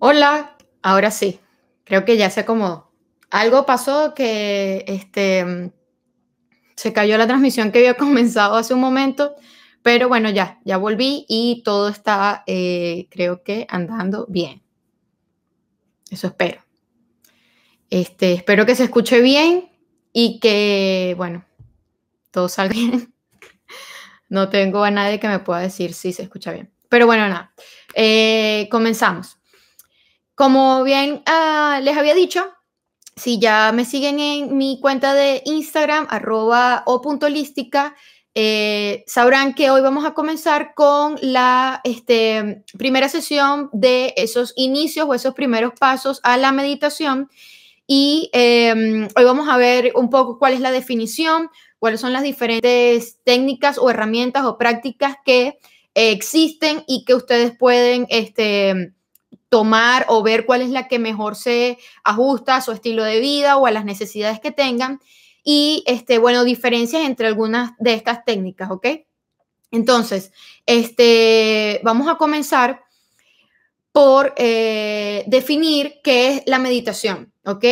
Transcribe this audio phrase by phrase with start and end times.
[0.00, 1.40] Hola, ahora sí,
[1.82, 2.92] creo que ya se acomodó.
[3.30, 5.72] Algo pasó que este,
[6.76, 9.34] se cayó la transmisión que había comenzado hace un momento,
[9.82, 14.62] pero bueno, ya, ya volví y todo está, eh, creo que andando bien.
[16.10, 16.62] Eso espero.
[17.90, 19.68] Este, espero que se escuche bien
[20.12, 21.44] y que, bueno,
[22.30, 23.12] todo salga bien.
[24.28, 26.70] No tengo a nadie que me pueda decir si se escucha bien.
[26.88, 27.52] Pero bueno, nada.
[27.94, 29.37] Eh, comenzamos.
[30.38, 32.46] Como bien ah, les había dicho,
[33.16, 37.02] si ya me siguen en mi cuenta de Instagram, arroba o
[38.36, 45.08] eh, sabrán que hoy vamos a comenzar con la este, primera sesión de esos inicios
[45.08, 47.28] o esos primeros pasos a la meditación.
[47.88, 52.22] Y em, hoy vamos a ver un poco cuál es la definición, cuáles son las
[52.22, 55.58] diferentes técnicas o herramientas o prácticas que
[55.94, 58.94] existen y que ustedes pueden este,
[59.48, 63.56] tomar o ver cuál es la que mejor se ajusta a su estilo de vida
[63.56, 65.00] o a las necesidades que tengan
[65.42, 68.86] y, este, bueno, diferencias entre algunas de estas técnicas, ¿ok?
[69.70, 70.32] Entonces,
[70.66, 72.82] este, vamos a comenzar
[73.92, 77.64] por eh, definir qué es la meditación, ¿ok?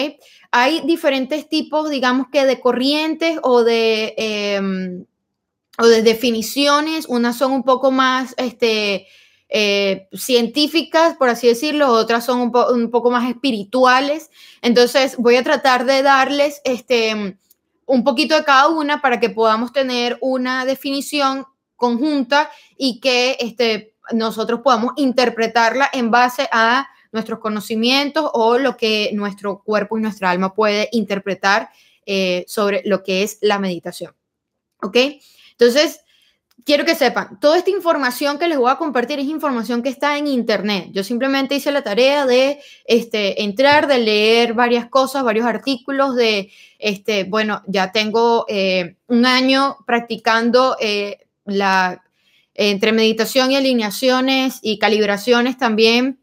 [0.51, 5.05] Hay diferentes tipos, digamos que de corrientes o de, em,
[5.79, 7.07] o de definiciones.
[7.07, 9.07] Unas son un poco más, este,
[9.49, 14.31] eh, científicas, por así decirlo, otras son un, poco más espirituales.
[14.63, 17.39] Entonces voy a tratar de darles este,
[17.87, 23.95] un poquito de cada una para que podamos tener una definición conjunta y que este,
[24.13, 30.31] nosotros podamos interpretarla en base a nuestros conocimientos o lo que nuestro cuerpo y nuestra
[30.31, 31.71] alma puede interpretar
[32.05, 34.15] eh, sobre lo que es la meditación.
[34.83, 34.97] ¿Ok?
[35.53, 36.01] Entonces,
[36.65, 40.19] quiero que sepan, toda esta información que les voy a compartir es información que está
[40.19, 40.89] en internet.
[40.93, 46.51] Yo simplemente hice la tarea de este, entrar, de leer varias cosas, varios artículos, de,
[46.79, 52.03] este, bueno, ya tengo eh, un año practicando eh, la,
[52.55, 56.19] entre meditación y alineaciones y calibraciones también,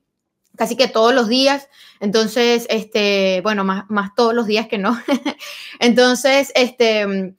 [0.58, 1.70] casi que todos los días.
[2.00, 5.00] Entonces, este, bueno, más, más todos los días que no.
[5.80, 7.36] Entonces, este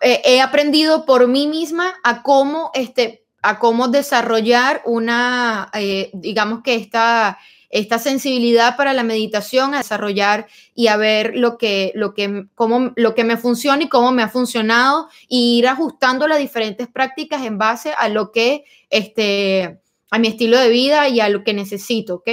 [0.00, 6.74] he aprendido por mí misma a cómo, este, a cómo desarrollar una, eh, digamos que
[6.74, 7.38] esta,
[7.68, 12.92] esta sensibilidad para la meditación, a desarrollar y a ver lo que, lo que, cómo,
[12.96, 17.44] lo que me funciona y cómo me ha funcionado, y ir ajustando las diferentes prácticas
[17.44, 19.80] en base a lo que, este,
[20.10, 22.28] a mi estilo de vida y a lo que necesito, ¿ok?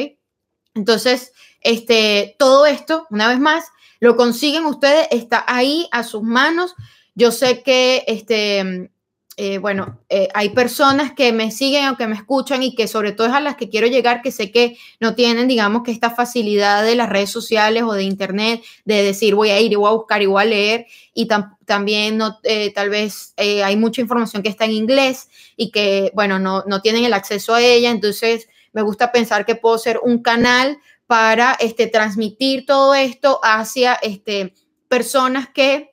[0.76, 3.66] Entonces, este, todo esto, una vez más,
[4.00, 6.76] lo consiguen ustedes, está ahí a sus manos.
[7.22, 8.90] Yo sé que, este,
[9.38, 13.12] eh, bueno, eh, hay personas que me siguen o que me escuchan y que sobre
[13.12, 16.10] todo es a las que quiero llegar, que sé que no tienen, digamos, que esta
[16.10, 19.90] facilidad de las redes sociales o de internet, de decir voy a ir y voy
[19.90, 21.28] a buscar y voy a leer, y
[21.68, 26.40] también no, eh, tal vez hay mucha información que está en inglés y que, bueno,
[26.40, 30.24] no, no tienen el acceso a ella, entonces me gusta pensar que puedo ser un
[30.24, 34.56] canal para este, transmitir todo esto hacia este,
[34.88, 35.91] personas que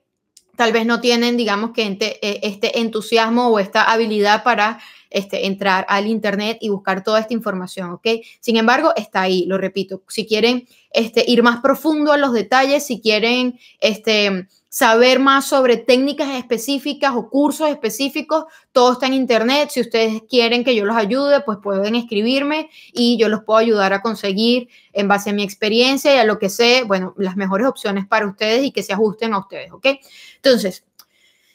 [0.59, 4.77] tal vez no tienen, digamos, que eh, este entusiasmo o esta habilidad para
[5.09, 8.05] este, entrar al Internet y buscar toda esta información, ¿ok?
[8.41, 10.03] Sin embargo, está ahí, lo repito.
[10.09, 15.77] Si quieren este, ir más profundo a los detalles, si quieren este, saber más sobre
[15.77, 19.69] técnicas específicas o cursos específicos, todo está en internet.
[19.71, 23.93] Si ustedes quieren que yo los ayude, pues pueden escribirme y yo los puedo ayudar
[23.93, 27.67] a conseguir en base a mi experiencia y a lo que sé, bueno, las mejores
[27.67, 29.87] opciones para ustedes y que se ajusten a ustedes, ¿ok?
[30.35, 30.85] Entonces,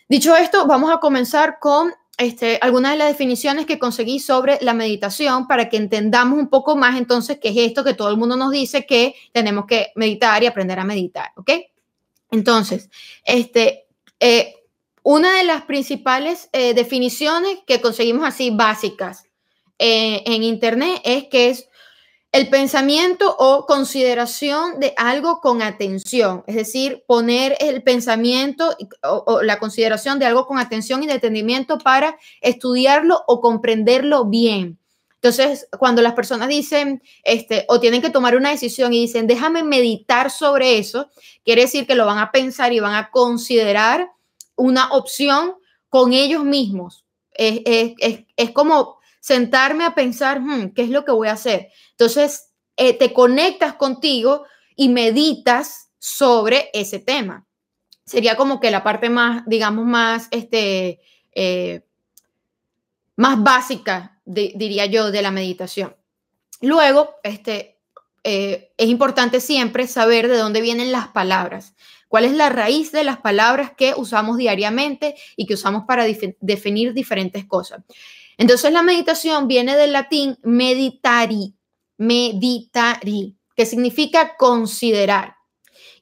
[0.08, 4.74] dicho esto, vamos a comenzar con este, algunas de las definiciones que conseguí sobre la
[4.74, 8.36] meditación para que entendamos un poco más entonces qué es esto que todo el mundo
[8.36, 11.50] nos dice que tenemos que meditar y aprender a meditar, ¿ok?
[12.34, 12.90] Entonces,
[13.24, 13.86] este,
[14.18, 14.54] eh,
[15.04, 19.22] una de las principales eh, definiciones que conseguimos así básicas
[19.78, 21.68] eh, en Internet es que es
[22.32, 29.60] el pensamiento o consideración de algo con atención, es decir, poner el pensamiento o, la
[29.60, 34.80] consideración de algo con atención y detenimiento para estudiarlo o comprenderlo bien.
[35.24, 39.62] Entonces, cuando las personas dicen, este, o tienen que tomar una decisión y dicen, déjame
[39.62, 41.08] meditar sobre eso,
[41.46, 44.10] quiere decir que lo van a pensar y van a considerar
[44.54, 45.54] una opción
[45.88, 47.06] con ellos mismos.
[47.32, 51.68] Es, como sentarme a pensar, hmm, ¿qué es lo que voy a hacer?
[51.92, 54.44] Entonces, eh, te conectas contigo
[54.76, 57.46] y meditas sobre ese tema.
[58.04, 61.00] Sería como que la parte más, digamos, más, este,
[61.32, 61.80] eh,
[63.16, 65.96] más básica diría yo, de la meditación.
[66.60, 67.78] luego, este,
[68.24, 71.74] eh, es importante siempre saber de dónde vienen las palabras.
[72.08, 76.06] ¿Cuál es la raíz de las palabras que usamos diariamente y que usamos para
[76.40, 77.82] definir diferentes cosas?
[78.38, 81.54] Entonces la meditación viene del latín meditari,
[81.98, 85.36] meditari, que significa considerar.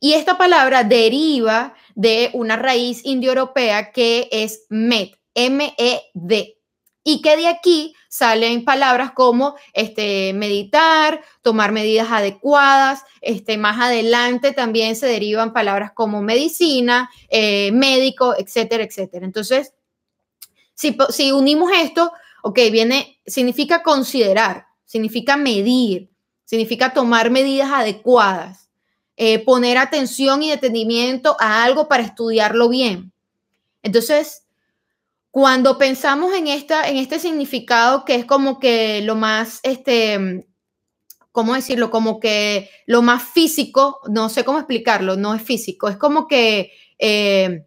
[0.00, 6.56] Y esta palabra deriva de una raíz indoeuropea que es med, M-E-D,
[7.04, 14.52] y que de aquí salen palabras como este, meditar, tomar medidas adecuadas, este, más adelante
[14.52, 19.26] también se derivan palabras como medicina, eh, médico, etcétera, etcétera.
[19.26, 19.72] Entonces,
[20.74, 22.12] si, si unimos esto,
[22.42, 26.10] ok, viene, significa considerar, significa medir,
[26.44, 28.68] significa tomar medidas adecuadas,
[29.16, 33.12] eh, poner atención y detenimiento a algo para estudiarlo bien.
[33.82, 34.44] Entonces,
[35.32, 40.46] cuando pensamos en, esta, en este significado que es como que lo más, este,
[41.32, 41.90] ¿cómo decirlo?
[41.90, 46.72] Como que lo más físico, no sé cómo explicarlo, no es físico, es como que
[46.98, 47.64] eh,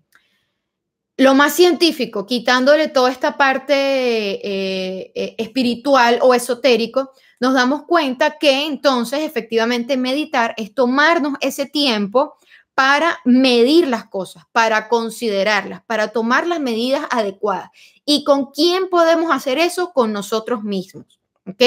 [1.18, 8.38] lo más científico, quitándole toda esta parte eh, eh, espiritual o esotérico, nos damos cuenta
[8.38, 12.36] que entonces efectivamente meditar es tomarnos ese tiempo
[12.76, 17.70] para medir las cosas, para considerarlas, para tomar las medidas adecuadas.
[18.06, 19.94] ¿Y con quién podemos hacer eso?
[19.94, 21.20] Con nosotros mismos.
[21.48, 21.62] ¿Ok?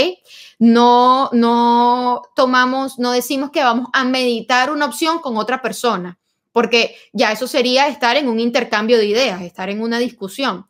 [0.58, 6.19] No, no tomamos, no decimos que vamos a meditar una opción con otra persona,
[6.52, 10.66] porque ya eso sería estar en un intercambio de ideas, estar en una discusión.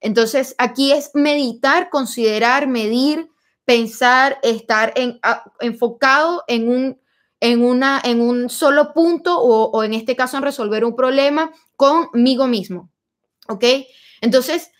[0.00, 3.28] Entonces, aquí es meditar, considerar, medir,
[3.64, 5.20] pensar, estar en,
[5.60, 7.03] enfocado en un
[7.44, 12.46] en, una, en un solo punto o, en este caso en resolver un problema conmigo
[12.46, 12.90] mismo.
[13.48, 13.64] ¿Ok?
[14.22, 14.70] Entonces,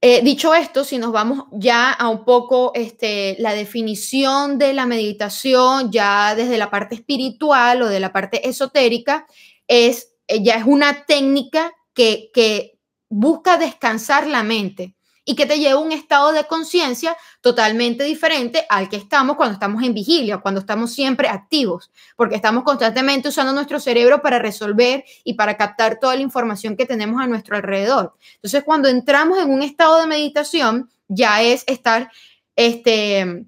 [0.00, 4.86] eh, dicho esto, si nos vamos ya a un poco este, la definición de la
[4.86, 9.26] meditación, ya desde la parte espiritual o de la parte esotérica,
[9.66, 15.58] es, eh, ya es una técnica que, que busca descansar la mente y que te
[15.58, 20.38] lleva a un estado de conciencia totalmente diferente al que estamos cuando estamos en vigilia,
[20.38, 25.98] cuando estamos siempre activos, porque estamos constantemente usando nuestro cerebro para resolver y para captar
[26.00, 28.14] toda la información que tenemos a nuestro alrededor.
[28.36, 32.10] Entonces, cuando entramos en un estado de meditación, ya es estar,
[32.56, 33.44] este,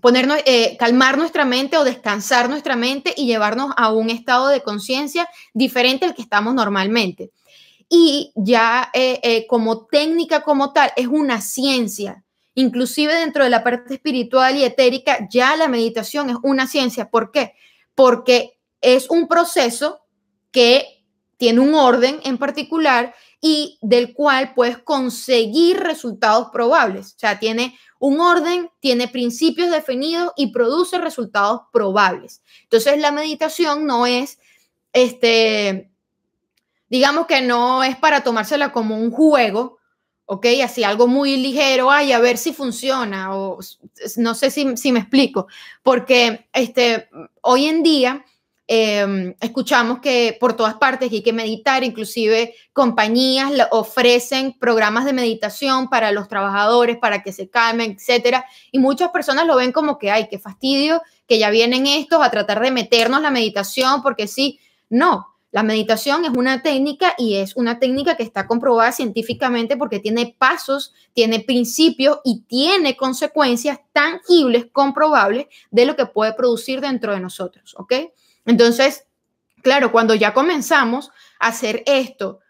[0.00, 4.62] ponernos, eh, calmar nuestra mente o descansar nuestra mente y llevarnos a un estado de
[4.62, 7.30] conciencia diferente al que estamos normalmente
[7.88, 12.24] y ya eh, eh, como técnica como tal es una ciencia.
[12.54, 17.10] Inclusive dentro de la parte espiritual y etérica, ya la meditación es una ciencia.
[17.10, 17.54] ¿Por qué?
[17.94, 20.00] Porque es un proceso
[20.50, 21.04] que
[21.36, 27.14] tiene un orden en particular y del cual puedes conseguir resultados probables.
[27.14, 32.42] O sea, tiene un orden, tiene principios definidos y produce resultados probables.
[32.62, 34.38] Entonces, la meditación no es
[34.92, 35.90] este
[36.88, 39.78] digamos que no es para tomársela como un juego,
[40.26, 40.46] ¿ok?
[40.62, 43.58] Así algo muy ligero, ay, a ver si funciona, o
[44.16, 45.46] no sé si, si me explico,
[45.82, 47.08] porque este,
[47.42, 48.24] hoy en día
[48.66, 55.88] em, escuchamos que por todas partes hay que meditar, inclusive compañías ofrecen programas de meditación
[55.88, 60.10] para los trabajadores, para que se calmen, etcétera, y muchas personas lo ven como que,
[60.10, 64.58] ay, qué fastidio, que ya vienen estos a tratar de meternos la meditación, porque sí,
[64.88, 70.00] no, la meditación es una técnica y es una técnica que está comprobada científicamente porque
[70.00, 77.14] tiene pasos, tiene principios y tiene consecuencias tangibles, comprobables de lo que puede producir dentro
[77.14, 77.94] de nosotros, ¿ok?
[78.44, 79.06] Entonces,
[79.62, 81.10] claro, cuando ya comenzamos
[81.40, 82.40] a hacer esto,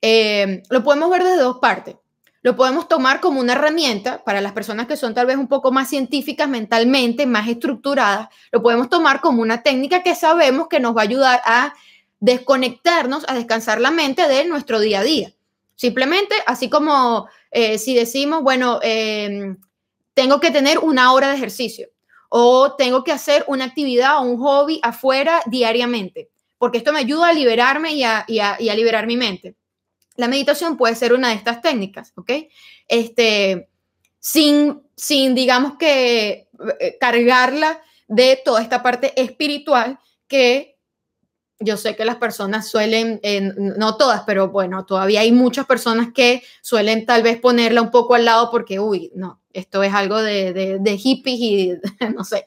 [0.00, 1.96] eh, lo podemos ver desde dos partes.
[2.40, 5.72] Lo podemos tomar como una herramienta para las personas que son tal vez un poco
[5.72, 8.28] más científicas mentalmente, más estructuradas.
[8.50, 11.74] Lo podemos tomar como una técnica que sabemos que nos va a ayudar a
[12.20, 15.32] desconectarnos, a descansar la mente de nuestro día a día.
[15.74, 19.56] Simplemente, así como eh, si decimos, bueno, em,
[20.14, 21.88] tengo que tener una hora de ejercicio
[22.28, 27.28] o tengo que hacer una actividad o un hobby afuera diariamente, porque esto me ayuda
[27.28, 28.24] a liberarme y a,
[28.58, 29.54] liberar mi mente.
[30.16, 32.30] La meditación puede ser una de estas técnicas, ¿ok?
[32.88, 33.68] Este,
[34.18, 36.48] sin, sin, digamos que,
[36.80, 40.75] eh, cargarla de toda esta parte espiritual que
[41.58, 46.08] yo sé que las personas suelen, eh, no todas, pero bueno, todavía hay muchas personas
[46.12, 50.20] que suelen tal vez ponerla un poco al lado porque, uy, no, esto es algo
[50.20, 51.72] de, de, hippies y
[52.14, 52.44] no sé.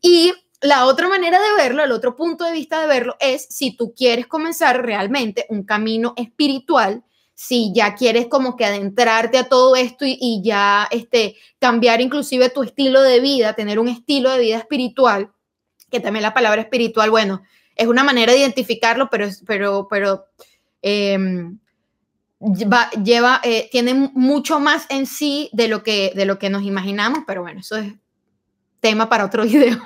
[0.00, 3.76] Y la otra manera de verlo, el otro punto de vista de verlo es si
[3.76, 7.02] tú quieres comenzar realmente un camino espiritual,
[7.34, 12.62] si ya quieres como que adentrarte a todo esto y, ya este, cambiar inclusive tu
[12.62, 15.32] estilo de vida, tener un estilo de vida espiritual,
[15.90, 17.42] que también la palabra espiritual, bueno,
[17.76, 20.26] es una manera de identificarlo, pero, pero, pero
[20.82, 21.58] em,
[23.02, 27.20] lleva, eh, tiene mucho más en sí de lo, que, de lo que nos imaginamos,
[27.26, 27.92] pero bueno, eso es
[28.80, 29.78] tema para otro video.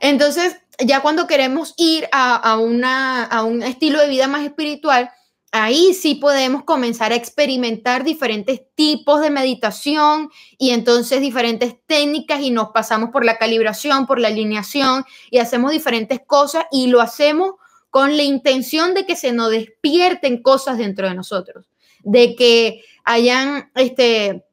[0.00, 5.10] Entonces, ya cuando queremos ir a, una, a un estilo de vida más espiritual,
[5.52, 12.50] ahí sí podemos comenzar a experimentar diferentes tipos de meditación y entonces diferentes técnicas y
[12.50, 17.54] nos pasamos por la calibración, por la alineación y hacemos diferentes cosas y lo hacemos
[17.90, 21.66] con la intención de que se nos despierten cosas dentro de nosotros,
[22.04, 24.44] de que hayan este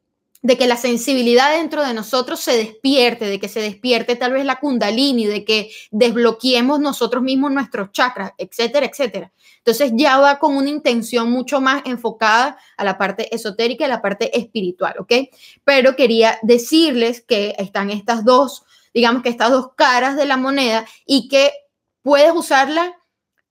[0.43, 4.45] de que la sensibilidad dentro de nosotros se despierte, de que se despierte tal vez
[4.45, 9.33] la kundalini, de que desbloqueemos nosotros mismos nuestros chakras, etcétera, etcétera.
[9.67, 13.89] Entonces ya va con una intención mucho más enfocada a la parte esotérica y a
[13.89, 15.11] la parte espiritual, ¿ok?
[15.65, 20.85] Pero quería decirles que están estas dos, digamos que estas dos caras de la moneda
[21.05, 21.51] y que
[22.01, 22.97] puedes usarla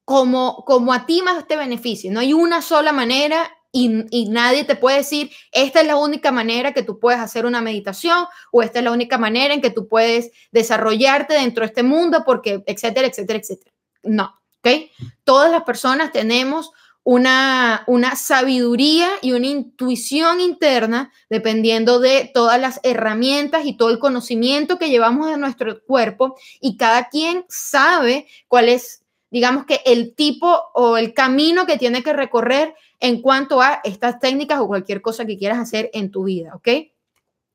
[0.07, 2.11] como, como a ti más te beneficie.
[2.11, 6.73] No hay una sola manera y, nadie te puede decir, esta es la única manera
[6.73, 9.87] que tú puedes hacer una meditación o esta es la única manera en que tú
[9.87, 13.73] puedes desarrollarte dentro de este mundo porque, etcétera, etcétera, etcétera.
[14.03, 14.35] No,
[14.67, 14.91] ¿ok?
[15.25, 16.73] Todas las personas tenemos
[17.05, 24.01] una, una sabiduría y una intuición interna dependiendo de todas las herramientas y todo el
[24.01, 30.17] conocimiento que llevamos de nuestro cuerpo y cada quien sabe cuál es, digamos que el
[30.17, 35.01] tipo o el camino que tiene que recorrer en cuanto a estas técnicas o cualquier
[35.01, 36.69] cosa que quieras hacer en tu vida, ¿ok?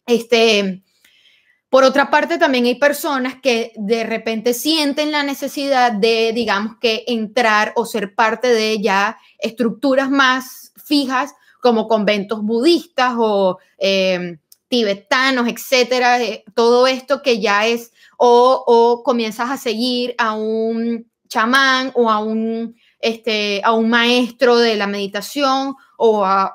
[0.06, 0.82] Este,
[1.72, 7.06] por otra parte, también hay personas que de repente sienten la necesidad de, digamos, que
[7.08, 14.38] entrar o ser parte de ya estructuras más fijas como conventos budistas o em,
[14.68, 21.94] tibetanos, etcétera, eh, todo esto que ya es, o, comienzas a seguir a un chamán
[21.96, 26.52] o a un este, maestro de la meditación o a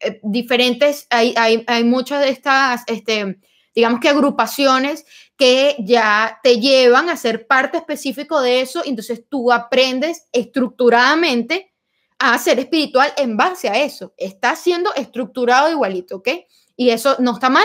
[0.00, 3.36] eh, diferentes, hay, hay, hay, muchas de estas, este,
[3.80, 5.06] digamos que agrupaciones
[5.38, 11.72] que ya te llevan a ser parte específico de eso, entonces tú aprendes estructuradamente
[12.18, 14.12] a ser espiritual en base a eso.
[14.18, 16.28] Está siendo estructurado igualito, ¿ok?
[16.76, 17.64] Y eso no está mal.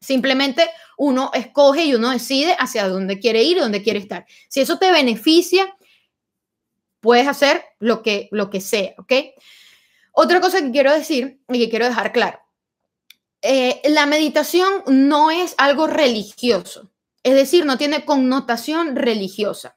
[0.00, 4.24] Simplemente uno escoge y uno decide hacia dónde quiere ir, dónde quiere estar.
[4.48, 5.76] Si eso te beneficia,
[7.00, 9.12] puedes hacer lo que, lo que sea, ¿ok?
[10.12, 12.40] Otra cosa que quiero decir y que quiero dejar claro,
[13.46, 16.90] eh, la meditación no es algo religioso,
[17.22, 19.76] es decir, no tiene connotación religiosa.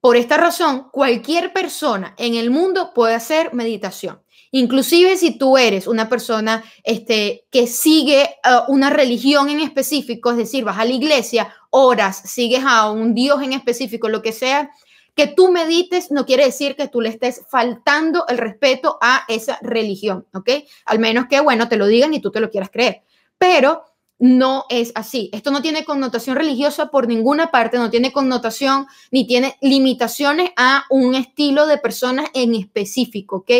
[0.00, 4.20] Por esta razón, cualquier persona en el mundo puede hacer meditación.
[4.50, 10.36] Inclusive si tú eres una persona este, que sigue uh, una religión en específico, es
[10.36, 14.70] decir, vas a la iglesia, oras, sigues a un Dios en específico, lo que sea,
[15.14, 19.58] que tú medites no quiere decir que tú le estés faltando el respeto a esa
[19.60, 20.50] religión, ¿ok?
[20.86, 23.02] Al menos que, bueno, te lo digan y tú te lo quieras creer.
[23.36, 23.84] Pero
[24.18, 25.30] no es así.
[25.32, 30.84] Esto no tiene connotación religiosa por ninguna parte, no tiene connotación ni tiene limitaciones a
[30.90, 33.50] un estilo de personas en específico, ¿ok?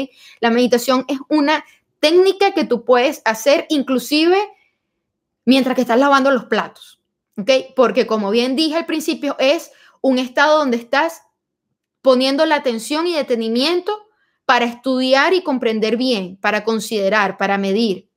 [0.41, 1.65] La meditación es una
[1.99, 4.39] técnica que tú puedes hacer inclusive
[5.45, 7.01] mientras que estás lavando los platos,
[7.37, 7.51] ¿ok?
[7.75, 11.23] Porque como bien dije al principio, es un estado donde estás
[12.03, 14.09] poniendo la atención y detenimiento
[14.45, 18.11] para estudiar y comprender bien, para considerar, para medir.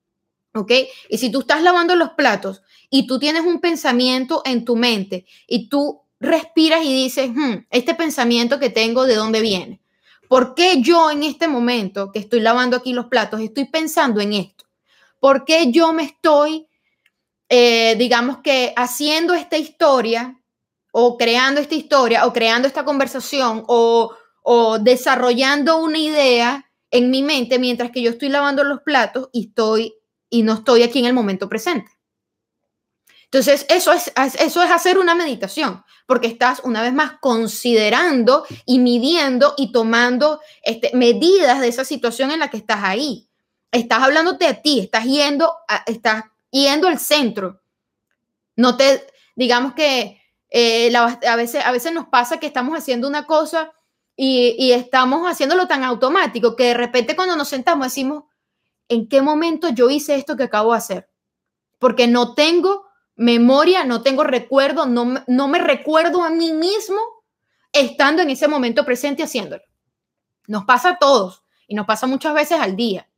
[0.54, 0.72] ¿Ok?
[1.10, 5.26] Y si tú estás lavando los platos y tú tienes un pensamiento en tu mente
[5.48, 9.82] y tú respiras y dices, hmm, este pensamiento que tengo, ¿de dónde viene?
[10.28, 14.34] ¿Por qué yo en este momento que estoy lavando aquí los platos estoy pensando en
[14.34, 14.66] esto?
[15.20, 16.68] ¿Por qué yo me estoy,
[17.50, 20.40] eh, digamos que, haciendo esta historia
[20.98, 24.16] o creando esta historia o creando esta conversación o,
[24.80, 29.94] desarrollando una idea en mi mente mientras que yo estoy lavando los platos y estoy
[30.30, 31.92] y no estoy aquí en el momento presente.
[33.26, 38.80] Entonces, eso es, eso es hacer una meditación, porque estás una vez más considerando y
[38.80, 43.28] midiendo y tomando este, medidas de esa situación en la que estás ahí.
[43.70, 47.62] Estás hablándote a ti, estás yendo, estás yendo al centro.
[48.56, 50.22] No te, digamos que
[50.58, 53.74] eh, a, veces, a veces nos pasa que estamos haciendo una cosa
[54.16, 58.24] y, estamos haciéndolo tan automático que de repente cuando nos sentamos decimos,
[58.88, 61.10] ¿en qué momento yo hice esto que acabo de hacer?
[61.78, 62.86] Porque no tengo
[63.18, 67.02] memoria, no tengo recuerdo, no, no me recuerdo a mí mismo
[67.74, 69.64] estando en ese momento presente haciéndolo.
[70.48, 71.44] Nos pasa a todos.
[71.68, 73.10] y nos pasa muchas veces al día.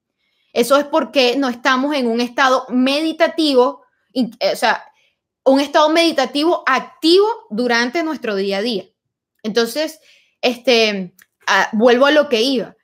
[0.54, 3.84] Eso es porque no estamos en un estado meditativo,
[4.16, 4.84] o sea,
[5.48, 8.86] un estado meditativo activo durante nuestro día a día.
[9.44, 10.00] Entonces,
[10.42, 11.14] este,
[11.74, 12.76] vuelvo a lo que iba.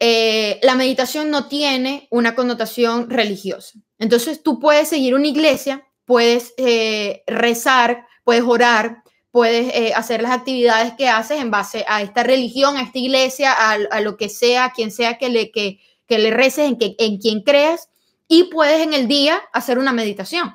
[0.00, 3.78] Eh, la meditación no tiene una connotación religiosa.
[3.98, 10.32] Entonces, tú puedes seguir una iglesia, puedes eh, rezar, puedes orar, puedes eh, hacer las
[10.32, 14.64] actividades que haces en base a esta religión, a esta iglesia, a, lo que sea,
[14.64, 17.88] a quien sea que le, que, que le reces, en, que, en quien creas,
[18.28, 20.54] y puedes en el día hacer una meditación,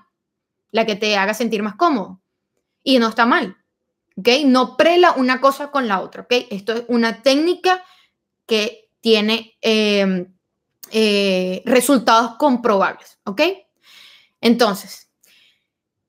[0.71, 2.21] la que te haga sentir más cómodo.
[2.83, 3.57] Y no está mal,
[4.15, 4.29] ¿ok?
[4.45, 6.33] No prela una cosa con la otra, ¿ok?
[6.49, 7.83] Esto es una técnica
[8.45, 10.33] que tiene em,
[10.91, 13.41] eh, resultados comprobables, ¿ok?
[14.41, 15.09] Entonces,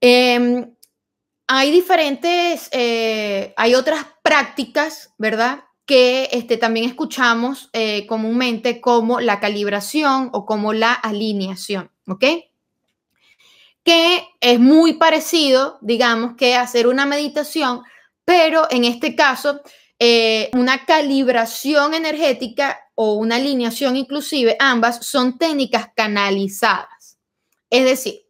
[0.00, 0.74] em,
[1.46, 5.64] hay diferentes, eh, hay otras prácticas, ¿verdad?
[5.86, 12.24] Que este, también escuchamos eh, comúnmente como la calibración o como la alineación, ¿ok?
[13.88, 17.80] Que es muy parecido, digamos, que hacer una meditación,
[18.26, 19.62] pero en este caso,
[19.99, 27.18] eh, una calibración energética o una alineación inclusive, ambas son técnicas canalizadas.
[27.71, 28.26] Es decir,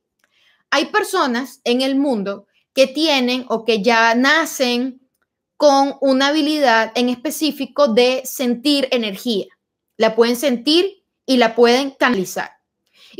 [0.71, 5.00] hay personas en el mundo que tienen o que ya nacen
[5.57, 9.47] con una habilidad en específico de sentir energía.
[9.97, 12.58] La pueden sentir y la pueden canalizar.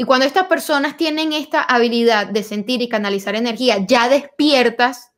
[0.01, 5.11] Y cuando estas personas tienen esta habilidad de sentir y canalizar energía ya despiertas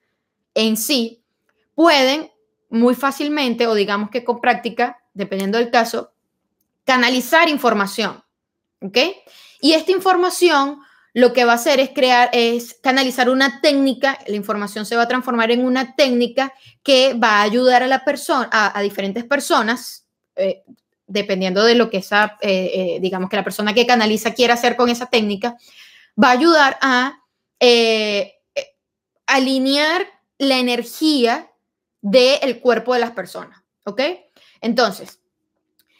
[0.55, 1.23] en sí,
[1.75, 2.31] pueden
[2.71, 6.13] muy fácilmente, o digamos que con práctica, dependiendo del caso,
[6.87, 8.25] canalizar información.
[8.81, 8.97] ¿Ok?
[9.61, 10.81] Y esta información
[11.13, 15.03] lo que va a hacer es crear, es canalizar una técnica, la información se va
[15.03, 20.07] a transformar en una técnica que va a ayudar a la persona, a, diferentes personas,
[20.37, 20.63] eh,
[21.11, 24.77] dependiendo de lo que esa, eh, eh, digamos que la persona que canaliza quiera hacer
[24.77, 25.57] con esa técnica,
[26.23, 27.17] va a ayudar a
[29.27, 30.07] alinear
[30.39, 31.51] la energía
[32.01, 34.01] del cuerpo de las personas, ¿ok?
[34.63, 35.21] Entonces,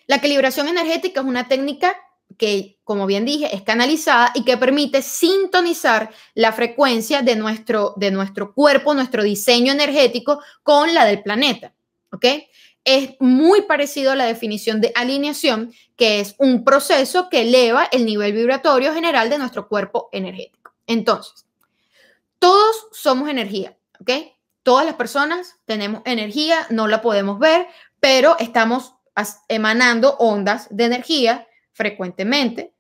[0.07, 1.97] la calibración energética es una técnica
[2.37, 8.11] que, como bien dije, es canalizada y que permite sintonizar la frecuencia de nuestro, de
[8.11, 11.75] nuestro cuerpo, nuestro diseño energético con la del planeta.
[12.13, 12.25] ¿Ok?
[12.85, 18.07] Es muy parecido a la definición de alineación, que es un proceso que eleva el
[18.07, 20.73] nivel vibratorio general de nuestro cuerpo energético.
[20.87, 21.47] Entonces,
[22.39, 24.11] todos somos energía, ¿ok?
[24.63, 27.67] Todas las personas tenemos energía, no la podemos ver,
[28.01, 28.95] pero estamos
[29.49, 32.73] emanando ondas de energía frecuentemente,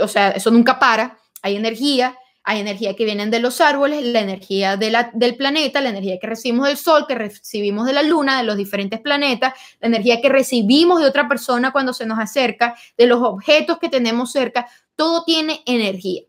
[0.00, 4.20] o sea, eso nunca para, hay energía, hay energía que vienen de los árboles, la
[4.20, 8.44] energía del planeta, la energía que recibimos del sol, que recibimos de la luna, de
[8.44, 13.06] los diferentes planetas, la energía que recibimos de otra persona cuando se nos acerca, de
[13.06, 16.22] los objetos que tenemos cerca, todo tiene energía.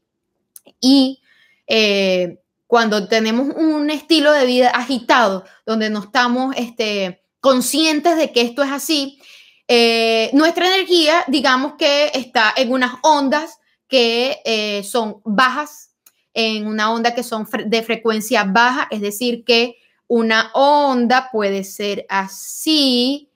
[0.79, 1.21] Y
[1.67, 8.41] eh, cuando tenemos un estilo de vida agitado, donde no estamos este, conscientes de que
[8.41, 9.21] esto es así,
[9.67, 15.90] eh, nuestra energía, digamos que está en unas ondas que eh, son bajas,
[16.33, 22.05] en una onda que son de frecuencia baja, es decir, que una onda puede ser
[22.09, 23.29] así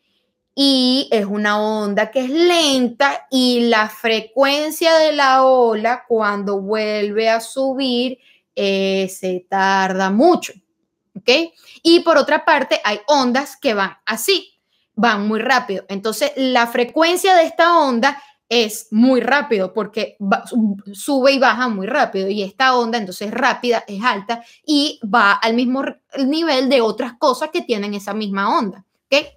[0.54, 7.30] y es una onda que es lenta y la frecuencia de la ola cuando vuelve
[7.30, 8.20] a subir
[8.56, 10.54] eh, se tarda mucho.
[11.18, 11.54] ¿Ok?
[11.82, 14.56] Y por otra parte, hay ondas que van así
[14.96, 15.86] van muy rápido.
[15.90, 20.18] Entonces, la frecuencia de esta onda es muy rápido porque
[20.94, 25.56] sube y baja muy rápido y esta onda entonces rápida, es alta y va al
[25.56, 25.84] mismo
[26.26, 28.86] nivel de otras cosas que tienen esa misma onda.
[29.06, 29.28] ¿Ok?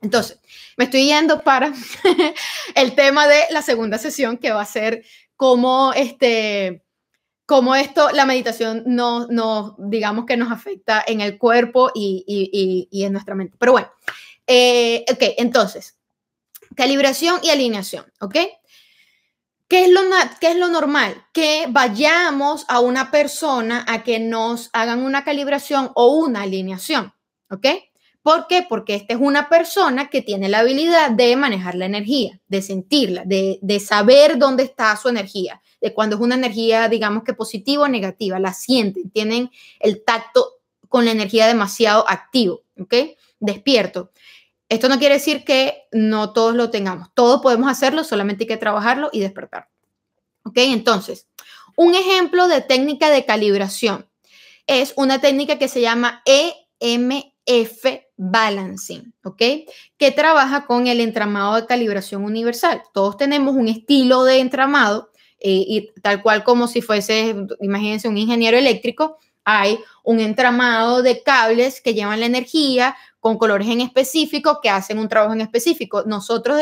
[0.00, 0.40] Entonces,
[0.76, 1.72] me estoy yendo para
[2.74, 5.04] el tema de la segunda sesión que va a ser
[5.36, 6.82] cómo este
[7.46, 12.88] cómo esto, la meditación no, no, digamos que nos afecta en el cuerpo y, y,
[12.90, 13.56] y en nuestra mente.
[13.58, 13.90] Pero bueno,
[14.46, 15.98] eh, ok, entonces,
[16.76, 18.36] calibración y alineación, ¿ok?
[19.68, 20.00] ¿Qué es, lo,
[20.40, 21.24] ¿Qué es lo normal?
[21.32, 27.14] Que vayamos a una persona a que nos hagan una calibración o una alineación,
[27.50, 27.66] ¿ok?
[28.22, 28.64] ¿Por qué?
[28.68, 33.24] Porque esta es una persona que tiene la habilidad de manejar la energía, de sentirla,
[33.24, 37.84] de, de saber dónde está su energía, de cuando es una energía, digamos que positiva
[37.84, 42.94] o negativa, la sienten, tienen el tacto con la energía demasiado activo, ¿ok?
[43.40, 44.12] Despierto.
[44.72, 47.08] Esto no quiere decir que no todos lo tengamos.
[47.12, 49.68] Todos podemos hacerlo, solamente hay que trabajarlo y despertar.
[50.44, 50.54] ¿Ok?
[50.56, 51.28] Entonces,
[51.76, 54.08] un ejemplo de técnica de calibración
[54.66, 58.12] es una técnica que se llama EMDR.
[58.24, 59.42] Balancing, ¿ok?
[59.98, 62.82] Que trabaja con el entramado de calibración universal.
[62.94, 68.16] Todos tenemos un estilo de entramado eh, y tal cual como si fuese, imagínense, un
[68.16, 74.58] ingeniero eléctrico, hay un entramado de cables que llevan la energía con colores en específico
[74.60, 76.02] que hacen un trabajo en específico.
[76.04, 76.58] Nosotros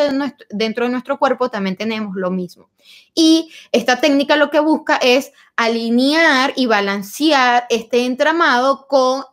[0.50, 2.68] dentro de nuestro cuerpo también tenemos lo mismo.
[3.14, 9.24] Y esta técnica lo que busca es alinear y balancear este entramado con,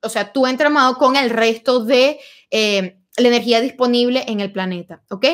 [0.00, 2.18] o sea, tu entramado con el resto de
[2.50, 5.26] eh, la energía disponible en el planeta, ¿ok?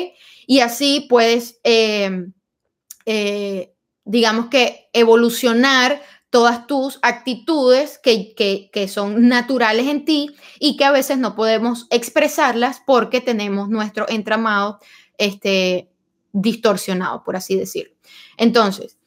[0.47, 2.25] Y así puedes, eh,
[3.05, 10.91] eh, digamos que, evolucionar todas tus actitudes que, son naturales en ti y que a
[10.91, 14.79] veces no podemos expresarlas porque tenemos nuestro entramado
[15.17, 15.89] este,
[16.31, 17.93] distorsionado, por así decirlo.
[18.37, 18.97] Entonces,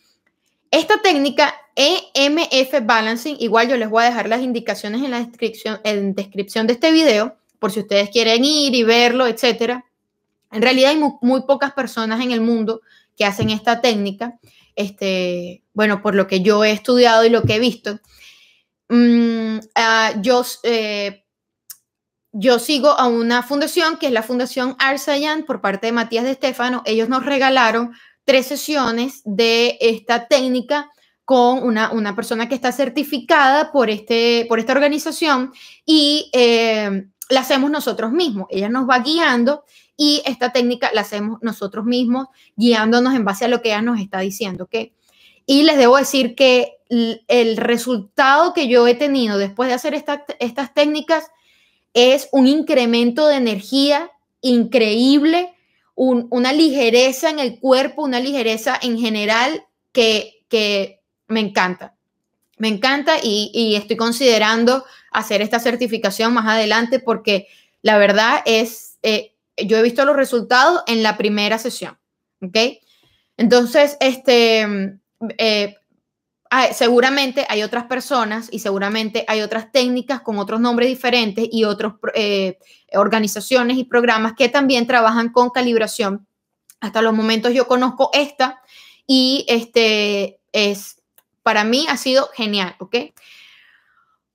[0.70, 5.80] esta técnica EMF Balancing, igual yo les voy a dejar las indicaciones en la descripción,
[5.82, 9.86] en descripción de este video, por si ustedes quieren ir y verlo, etcétera.
[10.52, 12.82] En realidad hay muy pocas personas en el mundo
[13.16, 14.38] que hacen esta técnica
[14.76, 18.00] este, bueno, por lo que yo he estudiado y lo que he visto,
[18.88, 21.24] mm, ah, yo, eh,
[22.32, 26.32] yo sigo a una fundación que es la Fundación Arsayan por parte de Matías de
[26.32, 26.82] Estefano.
[26.84, 27.92] Ellos nos regalaron
[28.24, 30.90] tres sesiones de esta técnica
[31.24, 35.52] con una, una persona que está certificada por, este, por esta organización
[35.86, 38.46] y eh, la hacemos nosotros mismos.
[38.50, 39.64] Ella nos va guiando
[39.96, 44.00] y esta técnica la hacemos nosotros mismos, guiándonos en base a lo que ella nos
[44.00, 44.90] está diciendo, ¿ok?
[45.46, 50.74] Y les debo decir que el resultado que yo he tenido después de hacer estas
[50.74, 51.30] técnicas
[51.92, 55.54] es un incremento de energía increíble,
[55.94, 61.94] una ligereza en el cuerpo, una ligereza en general que, que me encanta.
[62.58, 67.48] Me encanta y, y, estoy considerando hacer esta certificación más adelante porque
[67.82, 71.98] la verdad es, eh, yo he visto los resultados en la primera sesión,
[72.40, 72.56] ¿ok?
[73.36, 74.98] Entonces, este,
[75.38, 75.76] eh,
[76.72, 81.94] seguramente hay otras personas y seguramente hay otras técnicas con otros nombres diferentes y otras
[82.14, 82.58] eh,
[82.92, 86.26] organizaciones y programas que también trabajan con calibración.
[86.80, 88.60] Hasta los momentos yo conozco esta
[89.06, 91.02] y este es,
[91.42, 92.96] para mí ha sido genial, ¿ok?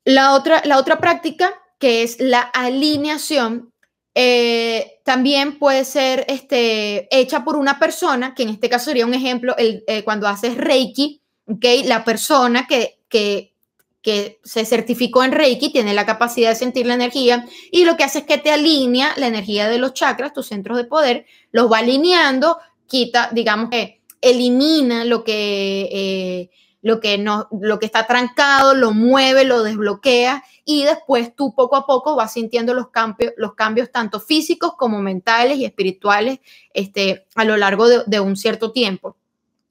[0.04, 3.72] La otra, la otra práctica que es la alineación
[4.16, 9.14] eh, también puede ser este, hecha por una persona, que en este caso sería un
[9.14, 11.84] ejemplo, el, eh, cuando haces Reiki, ¿okay?
[11.84, 13.54] la persona que, que,
[14.02, 18.04] que, se certificó en Reiki tiene la capacidad de sentir la energía y lo que
[18.04, 21.72] hace es que te alinea la energía de los chakras, tus centros de poder, los
[21.72, 25.90] va alineando, quita, digamos que elimina lo que...
[25.92, 26.50] Eh,
[26.82, 31.76] lo que, no, lo que está trancado, lo mueve, lo desbloquea y después tú poco
[31.76, 36.40] a poco vas sintiendo los cambios, los cambios tanto físicos como mentales y espirituales
[36.74, 39.18] este, a lo largo de, un cierto tiempo.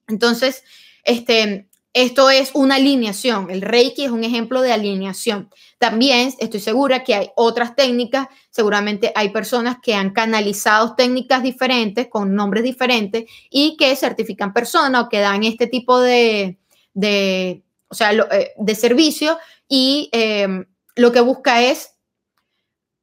[0.07, 0.64] Entonces,
[1.05, 3.51] este, esto es una alineación.
[3.51, 5.51] El Reiki es un ejemplo de alineación.
[5.79, 12.09] También estoy segura que hay otras técnicas, seguramente hay personas que han canalizado técnicas diferentes
[12.09, 16.59] con nombres diferentes y que certifican personas o que dan este tipo de,
[16.99, 21.93] de, o sea, eh, de servicio y em, lo que busca es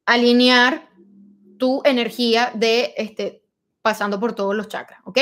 [0.04, 0.90] alinear
[1.58, 3.42] tu energía de este,
[3.80, 5.20] pasando por todos los chakras, ¿ok?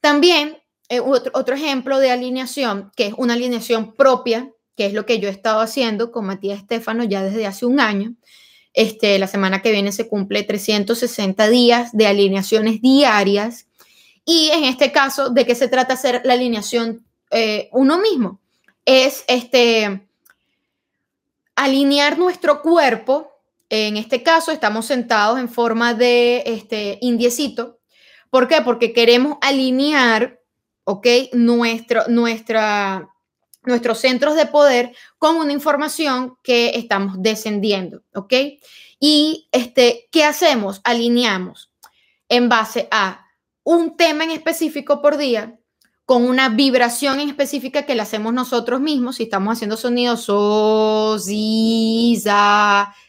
[0.00, 5.06] También eh, otro, otro, ejemplo de alineación, que es una alineación propia, que es lo
[5.06, 8.16] que yo he estado haciendo con Matías Estefano ya desde hace un año.
[8.72, 13.68] Este, la semana que viene se cumple 360 días de alineaciones diarias.
[14.24, 18.40] Y en este caso, ¿de qué se trata hacer la alineación eh, uno mismo.
[18.84, 20.06] Es este,
[21.54, 23.32] alinear nuestro cuerpo.
[23.68, 27.78] En este caso, estamos sentados en forma de este, indiecito.
[28.30, 28.62] ¿Por qué?
[28.62, 30.40] Porque queremos alinear,
[30.84, 31.06] ¿ok?
[31.32, 33.08] Nuestro, nuestra,
[33.62, 38.34] nuestros centros de poder con una información que estamos descendiendo, ¿ok?
[38.98, 40.80] Y este, ¿qué hacemos?
[40.84, 41.70] Alineamos
[42.28, 43.26] en base a
[43.62, 45.59] un tema en específico por día
[46.10, 49.14] con una vibración en específica que la hacemos nosotros mismos.
[49.14, 52.20] Si estamos haciendo sonidos, so, si,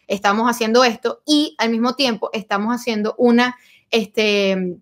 [0.07, 3.57] estamos haciendo esto y al mismo tiempo estamos haciendo una,
[3.89, 4.77] este,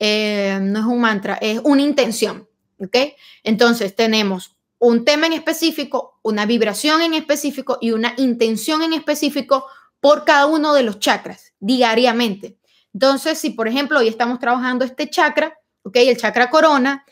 [0.00, 2.48] eh, no es un mantra, es una intención,
[2.80, 2.96] ¿ok?
[3.44, 9.66] Entonces tenemos un tema en específico, una vibración en específico y una intención en específico
[10.00, 12.58] por cada uno de los chakras diariamente.
[12.92, 15.96] Entonces, si por ejemplo hoy estamos trabajando este chakra, ¿ok?
[15.96, 17.04] El chakra corona,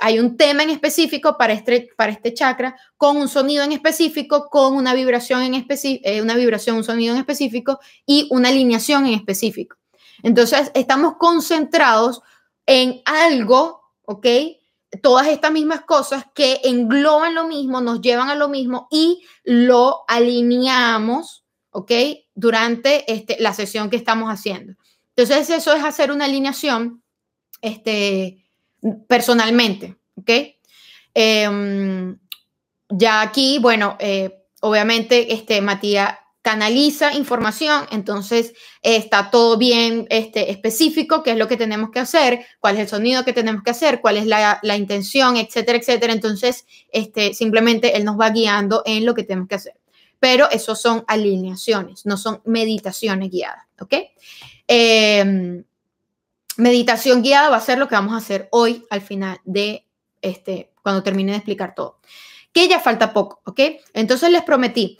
[0.00, 4.48] hay un tema en específico para este, para este chakra, con un sonido en específico,
[4.48, 9.06] con una vibración en específico, eh, una vibración, un sonido en específico y una alineación
[9.06, 9.76] en específico.
[10.22, 12.22] Entonces, estamos concentrados
[12.64, 14.26] en algo, ¿ok?
[15.02, 20.04] Todas estas mismas cosas que engloban lo mismo, nos llevan a lo mismo y lo
[20.08, 21.92] alineamos, ¿ok?
[22.34, 24.74] Durante este, la sesión que estamos haciendo.
[25.14, 27.02] Entonces, eso es hacer una alineación,
[27.60, 28.44] este,
[29.08, 30.30] personalmente, ¿ok?
[31.14, 32.18] Em,
[32.88, 36.14] ya aquí, bueno, eh, obviamente, este, Matías
[36.46, 42.46] canaliza información, entonces está todo bien este, específico, qué es lo que tenemos que hacer,
[42.60, 46.12] cuál es el sonido que tenemos que hacer, cuál es la, intención, etcétera, etcétera.
[46.12, 49.74] Entonces, este, simplemente él nos va guiando en lo que tenemos que hacer.
[50.20, 53.94] Pero eso son alineaciones, no son meditaciones guiadas, ¿ok?
[54.68, 55.64] Em,
[56.56, 59.86] meditación guiada va a ser lo que vamos a hacer hoy al final de
[60.22, 62.00] este, cuando termine de explicar todo.
[62.52, 63.60] Que ya falta poco, ¿ok?
[63.92, 64.98] Entonces les prometí.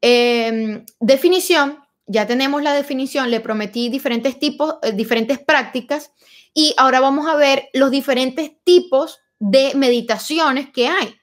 [0.00, 6.12] Em, definición, ya tenemos la definición, le prometí diferentes tipos, eh, diferentes prácticas
[6.52, 11.14] y ahora vamos a ver los diferentes tipos de meditaciones que hay.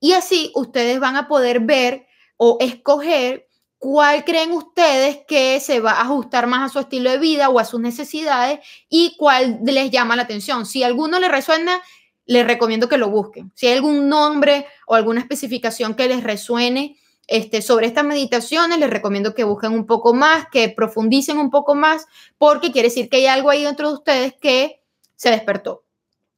[0.00, 3.48] Y así ustedes van a poder ver o escoger
[3.82, 7.58] ¿Cuál creen ustedes que se va a ajustar más a su estilo de vida o
[7.58, 10.66] a sus necesidades y cuál les llama la atención?
[10.66, 11.82] Si alguno les resuena,
[12.24, 13.50] les recomiendo que lo busquen.
[13.56, 18.88] Si hay algún nombre o alguna especificación que les resuene este, sobre estas meditaciones, les
[18.88, 22.06] recomiendo que busquen un poco más, que profundicen un poco más,
[22.38, 24.80] porque quiere decir que hay algo ahí dentro de ustedes que
[25.16, 25.82] se despertó.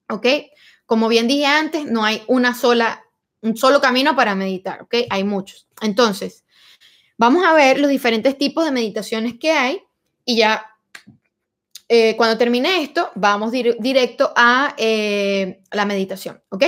[0.08, 0.26] ¿Ok?
[0.86, 3.04] Como bien dije antes, no hay una sola,
[3.42, 4.94] un solo camino para meditar, ¿ok?
[5.10, 5.66] Hay muchos.
[5.82, 6.43] Entonces,
[7.16, 9.82] Vamos a ver los diferentes tipos de meditaciones que hay
[10.24, 10.66] y ya
[11.88, 16.64] eh, cuando termine esto, vamos directo a eh, la meditación, ¿ok?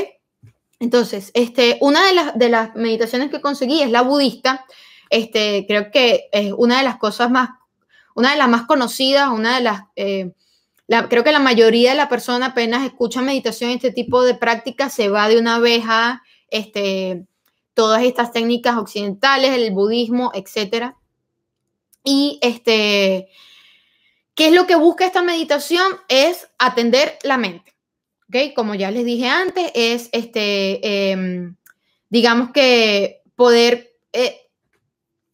[0.78, 4.66] Entonces, este, una de las, de las meditaciones que conseguí es la budista.
[5.08, 7.50] Este, creo que es una de las cosas más,
[8.14, 10.32] una de las más conocidas, una de las, eh,
[11.08, 15.08] creo que la mayoría de la persona apenas escucha meditación, este tipo de práctica, se
[15.08, 17.26] va de una vez a, este,
[17.76, 20.94] todas estas técnicas occidentales, el budismo, etc.
[22.02, 23.28] Y este,
[24.34, 25.86] ¿qué es lo que busca esta meditación?
[26.08, 27.76] Es atender la mente.
[28.28, 28.54] ¿Ok?
[28.56, 31.56] Como ya les dije antes, es este, em,
[32.08, 34.48] digamos que poder eh,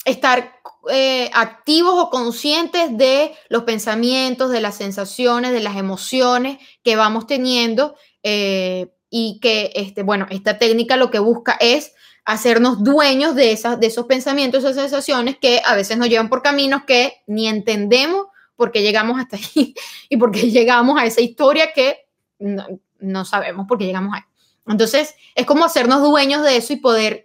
[0.04, 0.56] estar
[0.90, 7.28] eh, activos o conscientes de los pensamientos, de las sensaciones, de las emociones que vamos
[7.28, 11.92] teniendo eh, y que, este, bueno, esta técnica lo que busca es
[12.24, 16.42] hacernos dueños de, esas, de esos pensamientos, esas sensaciones que a veces nos llevan por
[16.42, 19.74] caminos que ni entendemos por qué llegamos hasta ahí
[20.08, 22.06] y por qué llegamos a esa historia que
[22.38, 24.22] no, sabemos por qué llegamos ahí.
[24.66, 27.24] Entonces, es como hacernos dueños de eso y poder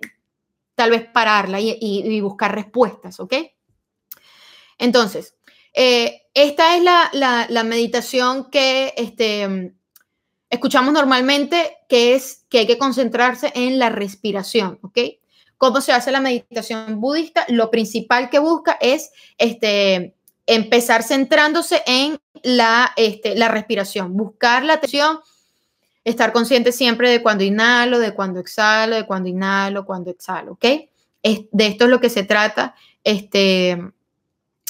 [0.73, 3.33] tal vez pararla y, buscar respuestas, ¿ok?
[4.79, 5.35] Entonces,
[5.73, 7.11] eh, esta es la,
[7.49, 9.73] la, meditación que este,
[10.49, 14.99] escuchamos normalmente que es que hay que concentrarse en la respiración, ¿ok?
[15.57, 17.45] ¿Cómo se hace la meditación budista?
[17.49, 24.73] Lo principal que busca es este, empezar centrándose en la, este, la respiración, buscar la
[24.73, 25.19] atención,
[26.03, 30.65] estar consciente siempre de cuando inhalo, de cuando exhalo, de cuando inhalo, cuando exhalo, ¿ok?
[31.23, 33.77] De esto es lo que se trata este,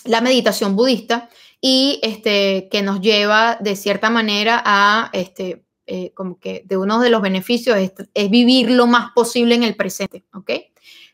[0.05, 1.29] la meditación budista
[1.61, 6.99] y este, que nos lleva de cierta manera a este, eh, como que de uno
[6.99, 10.51] de los beneficios es, vivir lo más posible en el presente, ¿ok?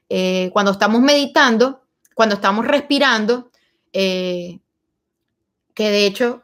[0.10, 1.84] Eh, cuando estamos meditando,
[2.16, 3.52] cuando estamos respirando,
[3.94, 4.60] eh,
[5.76, 6.44] que de hecho,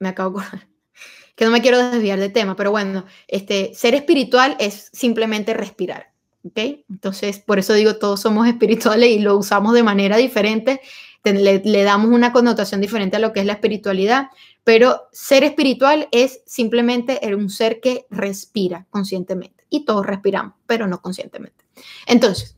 [0.00, 0.42] me acabo
[1.36, 6.12] que no me quiero desviar de tema, pero bueno, este, ser espiritual es simplemente respirar,
[6.42, 6.58] ¿ok?
[6.90, 10.80] Entonces, por eso digo, todos somos espirituales y lo usamos de manera diferente,
[11.32, 14.28] le, damos una connotación diferente a lo que es la espiritualidad,
[14.64, 19.64] pero ser espiritual es simplemente un ser que respira conscientemente.
[19.68, 21.64] Y todos respiramos, pero no conscientemente.
[22.06, 22.56] Entonces,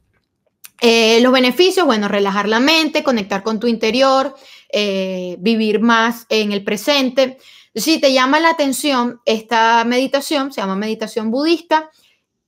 [0.81, 4.35] eh, los beneficios, bueno, relajar la mente, conectar con tu interior,
[4.72, 7.38] eh, vivir más en el presente.
[7.74, 11.90] Si te llama la atención esta meditación, se llama meditación budista,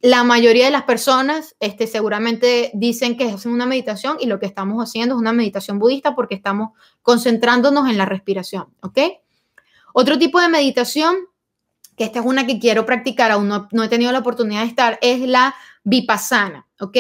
[0.03, 4.47] la mayoría de las personas este, seguramente dicen que es una meditación y lo que
[4.47, 6.71] estamos haciendo es una meditación budista porque estamos
[7.03, 8.99] concentrándonos en la respiración, ¿ok?
[9.93, 11.17] Otro tipo de meditación,
[11.97, 14.99] que esta es una que quiero practicar, aún no, he tenido la oportunidad de estar,
[15.03, 16.97] es la vipassana, ¿ok?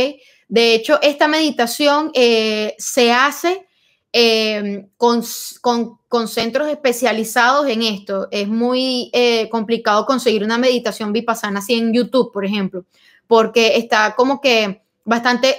[0.49, 3.67] De hecho, esta meditación eh, se hace
[4.12, 5.23] em, con,
[5.61, 8.29] con, centros especializados en esto.
[8.31, 12.85] Es muy eh, complicado conseguir una meditación vipassana así en YouTube, por ejemplo,
[13.27, 15.57] porque está como que bastante,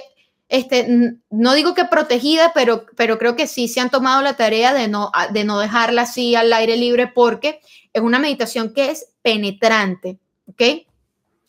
[0.48, 0.86] este,
[1.30, 4.88] no digo que protegida, pero, pero creo que sí se han tomado la tarea de
[4.88, 7.60] no, de no dejarla así al aire libre porque
[7.92, 10.62] es una meditación que es penetrante, ¿ok?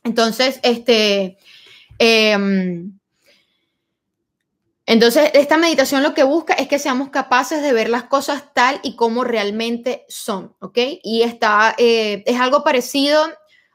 [0.03, 1.37] Entonces, este...
[1.99, 2.97] Em,
[4.85, 8.81] entonces, esta meditación lo que busca es que seamos capaces de ver las cosas tal
[8.83, 10.77] y como realmente son, ¿ok?
[11.03, 13.23] Y está, eh, es algo parecido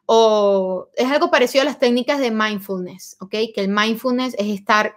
[0.04, 3.30] o es algo parecido a las técnicas de mindfulness, ¿ok?
[3.30, 4.96] Que el mindfulness es estar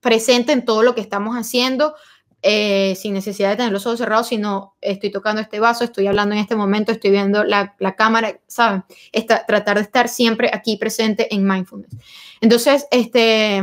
[0.00, 1.94] presente en todo lo que estamos haciendo
[2.42, 6.34] eh, sin necesidad de tener los ojos cerrados, sino estoy tocando este vaso, estoy hablando
[6.34, 8.84] en este momento, estoy viendo la, la cámara, ¿saben?
[9.46, 11.96] tratar de estar siempre aquí presente en mindfulness.
[12.40, 13.62] Entonces, este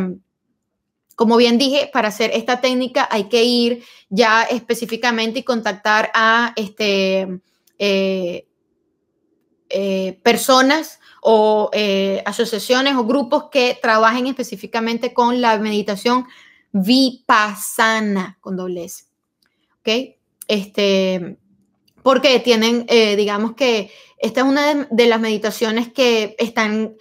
[1.15, 6.53] como bien dije, para hacer esta técnica hay que ir ya específicamente y contactar a
[6.55, 7.39] este,
[7.77, 8.47] eh,
[9.69, 16.25] eh, personas o eh, asociaciones o grupos que trabajen específicamente con la meditación
[16.71, 19.05] vipassana con doble S.
[19.79, 20.17] ¿Ok?
[20.47, 21.37] Este,
[22.01, 26.95] porque tienen, digamos que esta es una de las meditaciones que están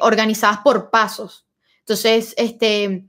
[0.00, 1.44] organizadas por pasos.
[1.80, 3.04] Entonces, este,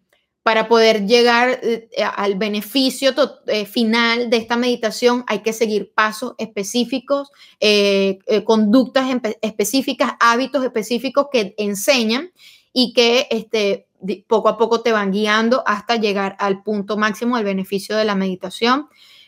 [0.46, 3.16] para poder llegar eh, al beneficio
[3.48, 9.08] eh, final de esta meditación hay que seguir pasos específicos, eh, conductas
[9.42, 12.30] específicas, hábitos específicos que enseñan
[12.74, 13.88] y que este,
[14.28, 18.14] poco a poco te van guiando hasta llegar al punto máximo del beneficio de la
[18.14, 18.88] meditación,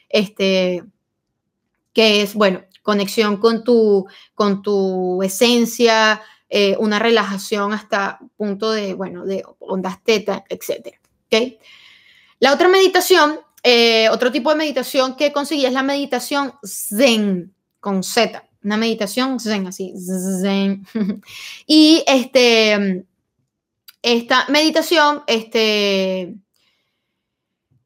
[0.09, 0.83] este,
[1.93, 6.21] que es, bueno, conexión con tu, con tu esencia,
[6.77, 10.96] una relajación hasta punto de, bueno, de ondas teta, etcétera.
[11.27, 11.59] ¿Okay?
[12.39, 18.03] La otra meditación, eh, otro tipo de meditación que conseguí es la meditación Zen, con
[18.03, 19.93] Z, una meditación Zen, así,
[20.41, 20.85] Zen.
[21.67, 23.05] y este,
[24.01, 26.35] esta meditación este,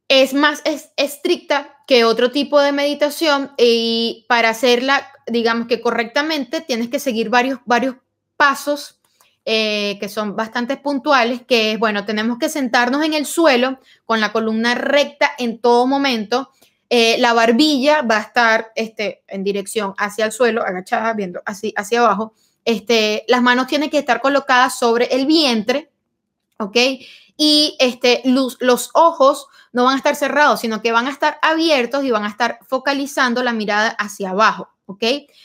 [0.07, 0.61] es más
[0.97, 7.29] estricta que otro tipo de meditación y para hacerla, digamos que correctamente, tienes que seguir
[7.29, 7.95] varios, varios
[8.37, 9.00] pasos
[9.43, 14.31] eh, que son bastante puntuales, que bueno, tenemos que sentarnos en el suelo con la
[14.31, 16.51] columna recta en todo momento.
[16.89, 21.73] Eh, la barbilla va a estar este, en dirección hacia el suelo, agachada, viendo así
[21.75, 22.33] hacia abajo.
[22.65, 25.89] Este, las manos tienen que estar colocadas sobre el vientre,
[26.59, 26.77] ¿ok?
[27.35, 31.39] Y este, los, los ojos no van a estar cerrados, sino que van a estar
[31.41, 35.03] abiertos y van a estar focalizando la mirada hacia abajo, ¿ok?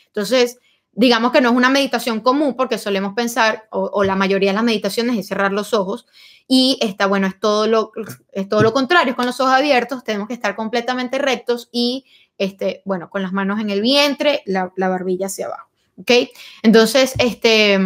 [0.09, 0.59] Entonces,
[0.96, 4.64] digamos que no es una meditación común porque solemos pensar, o, la mayoría de las
[4.64, 6.06] meditaciones es cerrar los ojos,
[6.48, 7.92] y está, bueno, es todo lo,
[8.32, 12.06] es todo lo contrario, con los ojos abiertos, tenemos que estar completamente rectos y,
[12.38, 16.11] este, bueno, con las manos en el vientre, la, la barbilla hacia abajo, ¿ok?
[16.62, 17.78] Entonces, este,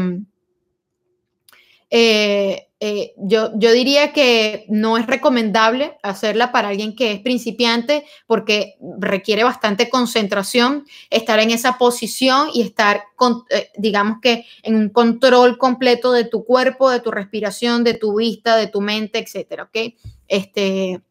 [1.90, 8.06] eh, eh, yo, yo diría que no es recomendable hacerla para alguien que es principiante
[8.26, 14.76] porque requiere bastante concentración, estar en esa posición y estar, con, eh, digamos que en
[14.76, 19.18] un control completo de tu cuerpo, de tu respiración, de tu vista, de tu mente,
[19.18, 19.94] etcétera, ¿ok?
[20.26, 21.02] Este,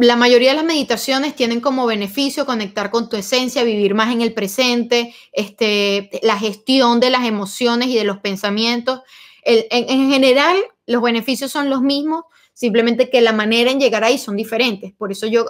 [0.00, 4.20] la mayoría de las meditaciones tienen como beneficio conectar con tu esencia, vivir más en
[4.20, 9.00] el presente, este, la gestión de las emociones y de los pensamientos.
[9.44, 10.56] en, general,
[10.86, 14.92] los beneficios son los mismos, simplemente que la manera en llegar ahí son diferentes.
[14.92, 15.46] Por eso yo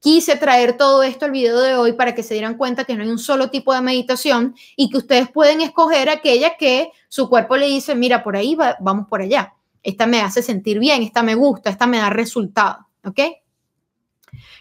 [0.00, 3.02] quise traer todo esto al video de hoy para que se dieran cuenta que no
[3.02, 7.56] hay un solo tipo de meditación y que ustedes pueden escoger aquella que su cuerpo
[7.56, 9.54] le dice, mira, por ahí vamos por allá.
[9.82, 12.86] Esta me hace sentir bien, esta me gusta, esta me da resultado.
[13.04, 13.20] ¿Ok?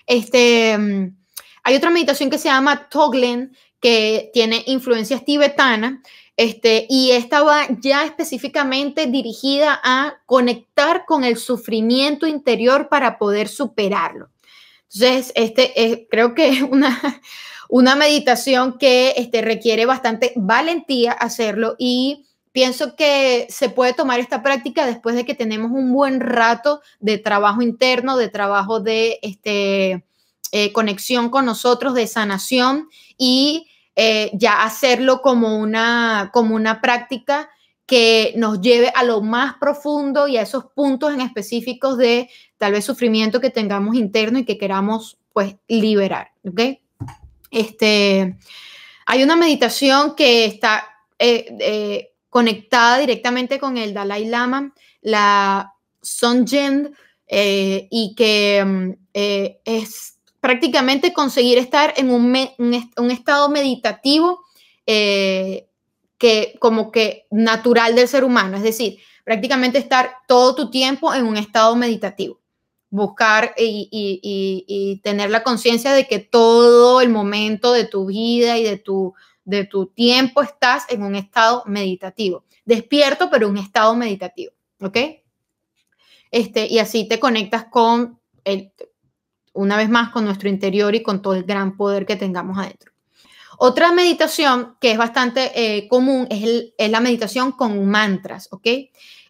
[0.08, 1.16] Este, mm,
[1.64, 6.00] hay otra meditación que se llama Toglen, que tiene influencias tibetanas,
[6.36, 13.48] este, y esta va ya específicamente dirigida a conectar con el sufrimiento interior para poder
[13.48, 14.30] superarlo.
[14.94, 17.22] Entonces, este, es, creo que es una,
[17.70, 24.42] una meditación que este, requiere bastante valentía hacerlo y pienso que se puede tomar esta
[24.44, 30.06] práctica después de que tenemos un buen rato de trabajo interno, de trabajo de este,
[30.52, 37.50] eh, conexión con nosotros, de sanación y eh, ya hacerlo como una, como una práctica
[37.88, 42.72] que nos lleve a lo más profundo y a esos puntos en específicos de tal
[42.72, 46.80] vez sufrimiento que tengamos interno y que queramos pues liberar, ¿ok?
[47.50, 48.38] Este,
[49.08, 56.96] hay una meditación que está eh, conectada directamente con el Dalai Lama, la Sonjen
[57.28, 64.42] eh, y que mm, eh, es prácticamente conseguir estar en un, un, estado meditativo
[64.86, 71.28] que como que natural del ser humano, es decir, prácticamente estar todo tu tiempo en
[71.28, 72.40] un estado meditativo.
[72.90, 78.78] Buscar y, tener la conciencia de que todo el momento de tu vida y de
[78.78, 79.14] tu,
[79.46, 82.46] de tu tiempo estás en un estado meditativo.
[82.66, 84.98] Despierto, pero un estado meditativo, ¿ok?
[86.32, 88.72] Este, y así te conectas con, el,
[89.54, 92.92] una vez más, con nuestro interior y con todo el gran poder que tengamos adentro.
[93.58, 98.68] Otra meditación que es bastante eh, común es, es, la meditación con mantras, ¿ok?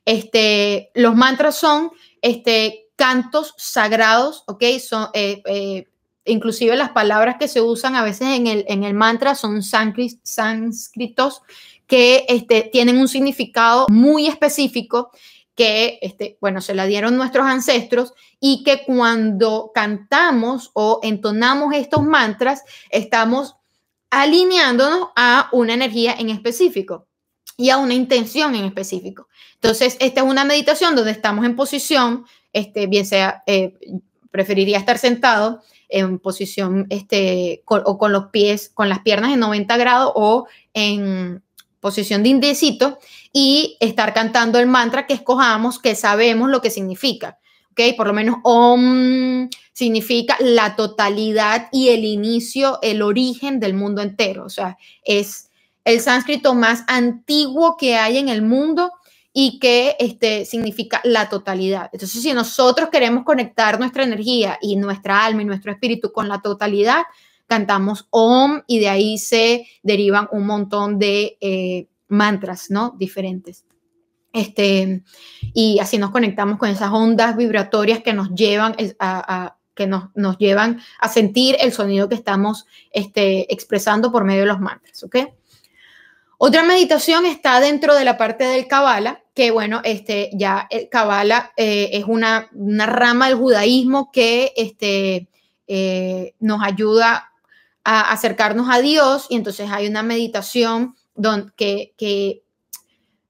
[0.05, 1.91] Este, los mantras son
[2.21, 4.63] este, cantos sagrados, ¿ok?
[4.79, 5.87] Son, eh, eh,
[6.25, 11.41] inclusive las palabras que se usan a veces en el, en el mantra son sánscritos
[11.87, 15.11] que este, tienen un significado muy específico
[15.55, 22.03] que, este, bueno, se la dieron nuestros ancestros y que cuando cantamos o entonamos estos
[22.03, 23.55] mantras, estamos
[24.09, 27.07] alineándonos a una energía en específico
[27.57, 29.27] y a una intención en específico.
[29.55, 33.73] Entonces, esta es una meditación donde estamos en posición este, bien sea, eh,
[34.31, 39.77] preferiría estar sentado en posición este, o con los pies, con las piernas en 90
[39.77, 41.43] grados o en
[41.79, 42.97] posición de indecito
[43.31, 47.37] y estar cantando el mantra que escojamos, que sabemos lo que significa.
[47.71, 47.95] ¿ok?
[47.97, 54.45] Por lo menos OM significa la totalidad y el inicio, el origen del mundo entero.
[54.45, 55.49] O sea, es
[55.83, 58.91] el sánscrito más antiguo que hay en el mundo
[59.33, 61.89] y que este, significa la totalidad.
[61.91, 66.41] Entonces, si nosotros queremos conectar nuestra energía y nuestra alma y nuestro espíritu con la
[66.41, 67.01] totalidad,
[67.47, 72.95] cantamos Om y de ahí se derivan un montón de eh, mantras, ¿no?
[72.97, 73.65] Diferentes.
[74.33, 75.03] Este,
[75.53, 80.37] y así nos conectamos con esas ondas vibratorias que nos llevan a, que nos, nos,
[80.37, 85.17] llevan a sentir el sonido que estamos este, expresando por medio de los mantras, ¿ok?
[86.45, 91.53] Otra meditación está dentro de la parte del Kabbalah, que bueno, este, ya el Kabbalah
[91.55, 92.49] eh, es una,
[92.85, 95.29] rama del judaísmo que este,
[95.67, 97.31] eh, nos ayuda
[97.85, 101.53] a acercarnos a Dios y entonces hay una meditación donde,
[101.95, 102.43] que,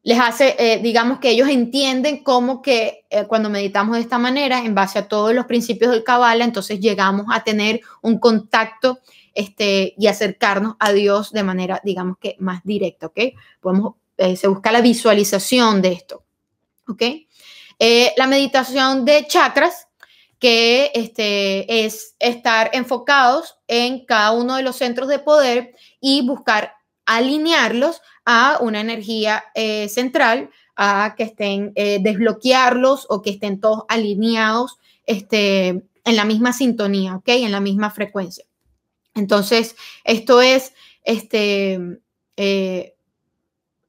[0.01, 4.73] les hace, eh, digamos que ellos entienden cómo que cuando meditamos de esta manera, en
[4.73, 9.01] base a todos los principios del Kabbalah, entonces llegamos a tener un contacto
[9.33, 13.19] este, y acercarnos a Dios de manera, digamos que más directa, ¿ok?
[13.59, 16.23] Podemos eh, se busca la visualización de esto.
[16.87, 17.01] ¿Ok?
[17.79, 19.87] Eh, la meditación de chakras,
[20.39, 26.73] que este, es estar enfocados en cada uno de los centros de poder y buscar
[27.05, 34.79] alinearlos a una energía eh, central, a que estén, desbloquearlos o que estén todos alineados
[35.05, 37.27] este, en la misma sintonía, ¿ok?
[37.27, 38.43] En la misma frecuencia.
[39.15, 41.79] Entonces, esto es este,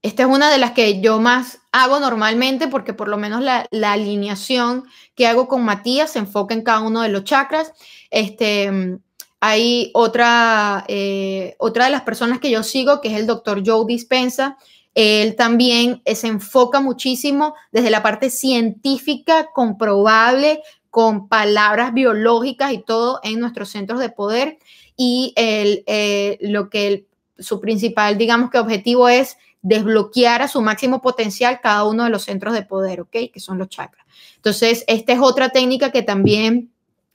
[0.04, 3.66] esta es una de las que yo más hago normalmente porque por lo menos la,
[3.90, 7.72] alineación que hago con Matías se enfoca en cada uno de los chakras.
[8.10, 8.98] Este,
[9.40, 13.86] hay otra, eh, otra de las personas que yo sigo, que es el doctor Joe
[13.86, 14.58] Dispensa.
[14.94, 20.60] Él también se enfoca muchísimo desde la parte científica, comprobable,
[20.90, 24.58] con palabras biológicas y todo en nuestros centros de poder.
[24.96, 27.06] Y el, eh, lo que
[27.38, 32.24] su principal, digamos que objetivo es desbloquear a su máximo potencial cada uno de los
[32.24, 33.16] centros de poder, ¿ok?
[33.32, 34.06] Que son los chakras.
[34.36, 36.70] Entonces, esta es otra técnica que también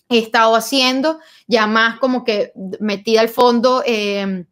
[0.10, 4.46] he estado haciendo, ya más como que metida al fondo, em,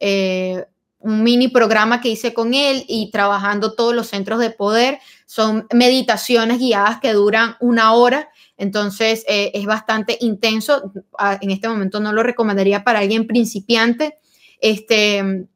[0.00, 0.64] eh,
[0.98, 4.98] un mini programa que hice con él y trabajando todos los centros de poder.
[5.26, 10.92] Son meditaciones guiadas que duran una hora, entonces eh, es bastante intenso.
[11.18, 14.18] Ah, en este momento no lo recomendaría para alguien principiante.
[14.60, 15.46] Este,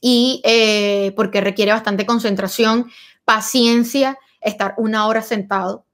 [0.00, 2.90] y eh, porque requiere bastante concentración,
[3.24, 5.86] paciencia, estar una hora sentado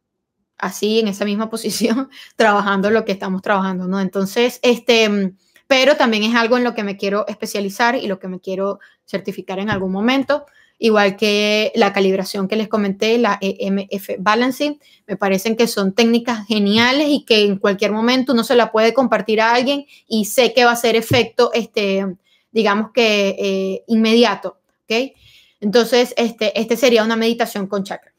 [0.56, 4.00] así en esa misma posición trabajando lo que estamos trabajando, ¿no?
[4.00, 5.34] Entonces, este,
[5.66, 8.80] pero también es algo en lo que me quiero especializar y lo que me quiero
[9.04, 10.46] certificar en algún momento,
[10.78, 16.46] igual que la calibración que les comenté, la EMF Balancing, me parecen que son técnicas
[16.46, 20.52] geniales y que en cualquier momento uno se la puede compartir a alguien y sé
[20.54, 22.06] que va a ser efecto este,
[22.52, 25.12] digamos que eh, inmediato, ¿ok?
[25.60, 28.12] Entonces, este, este sería una meditación con chakra.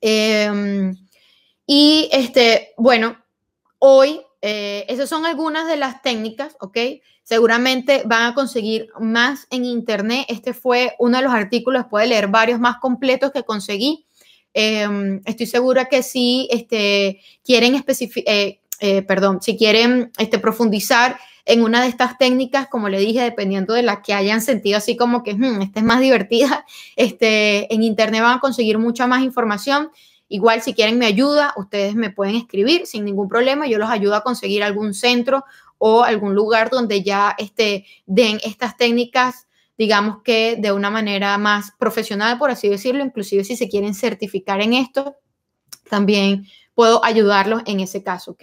[0.00, 0.96] Em,
[1.66, 3.16] y este, bueno,
[3.78, 6.76] hoy, eh, esas son algunas de las técnicas, ¿ok?
[7.30, 10.26] Seguramente van a conseguir más en internet.
[10.26, 14.04] Este fue uno de los artículos, puede leer varios más completos que conseguí.
[14.52, 21.62] Em, estoy segura que si este, quieren eh, eh, perdón, si quieren este, profundizar en
[21.62, 25.22] una de estas técnicas, como le dije, dependiendo de la que hayan sentido así como
[25.22, 26.66] que hmm, esta es más divertida,
[26.96, 29.92] este, en internet van a conseguir mucha más información.
[30.28, 33.68] Igual si quieren mi ayuda, ustedes me pueden escribir sin ningún problema.
[33.68, 35.44] Yo los ayudo a conseguir algún centro
[35.82, 41.72] o algún lugar donde ya este, den estas técnicas, digamos que de una manera más
[41.78, 43.02] profesional, por así decirlo.
[43.02, 45.16] Inclusive si se quieren certificar en esto,
[45.88, 48.42] también puedo ayudarlos en ese caso, ¿ok?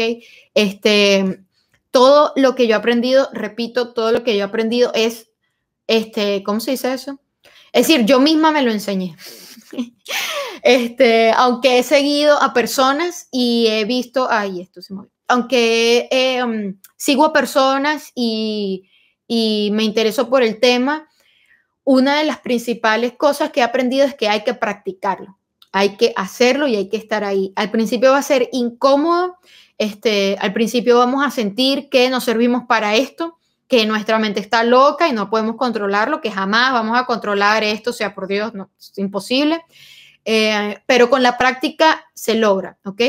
[0.56, 1.44] Este,
[1.92, 5.30] todo lo que yo he aprendido, repito, todo lo que yo he aprendido es,
[5.86, 7.20] este, ¿cómo se dice eso?
[7.72, 9.16] Es decir, yo misma me lo enseñé.
[10.64, 15.12] este, aunque he seguido a personas y he visto, ay, esto se mueve.
[15.28, 16.10] Aunque
[16.44, 18.90] um, sigo a personas y,
[19.30, 21.08] me intereso por el tema,
[21.84, 25.38] una de las principales cosas que he aprendido es que hay que practicarlo,
[25.72, 27.54] hay que hacerlo y hay que estar ahí.
[27.56, 29.38] Al principio va a ser incómodo,
[29.78, 33.38] este, al principio vamos a sentir que nos servimos para esto,
[33.68, 37.94] que nuestra mente está loca y no podemos controlarlo, que jamás vamos a controlar esto,
[37.94, 39.64] sea por Dios, no, es imposible.
[40.24, 43.02] Eh, pero con la práctica se logra, ¿ok?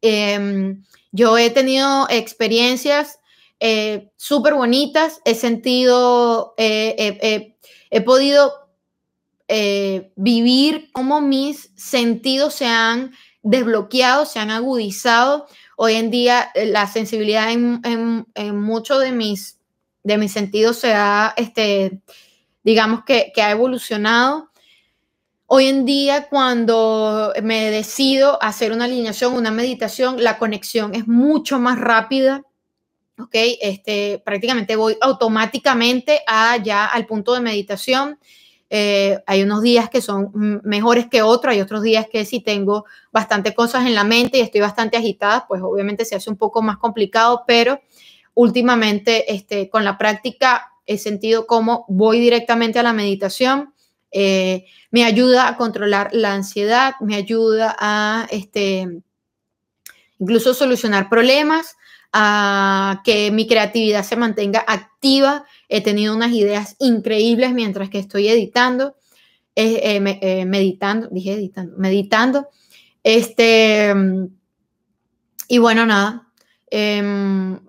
[0.00, 0.82] Em,
[1.12, 3.18] yo he tenido experiencias
[3.60, 7.56] eh, súper bonitas, he sentido, eh,
[7.90, 8.52] he podido
[10.16, 15.46] vivir cómo mis sentidos se han desbloqueado, se han agudizado
[15.80, 17.80] Hoy en día eh, la sensibilidad en,
[18.34, 19.60] en, muchos de mis,
[20.02, 22.02] de mis sentidos se ha, este,
[22.64, 24.47] digamos que, ha evolucionado.
[25.50, 31.58] Hoy en día, cuando me decido hacer una alineación, una meditación, la conexión es mucho
[31.58, 32.42] más rápida.
[33.18, 33.30] ¿ok?
[33.32, 38.18] Este, prácticamente voy automáticamente allá al punto de meditación.
[38.68, 42.84] Eh, hay unos días que son mejores que otros, hay otros días que si tengo
[43.10, 46.60] bastante cosas en la mente y estoy bastante agitada, pues obviamente se hace un poco
[46.60, 47.80] más complicado, pero
[48.34, 53.72] últimamente este, con la práctica he sentido cómo voy directamente a la meditación.
[54.10, 59.02] Eh, me ayuda a controlar la ansiedad, me ayuda a este,
[60.18, 61.76] incluso solucionar problemas,
[62.12, 68.28] a que mi creatividad se mantenga activa He tenido unas ideas increíbles mientras que estoy
[68.28, 68.96] editando,
[69.54, 72.48] eh, eh, meditando, dije editando, meditando.
[73.02, 73.94] Este,
[75.48, 76.28] y bueno, nada,
[76.70, 77.60] em,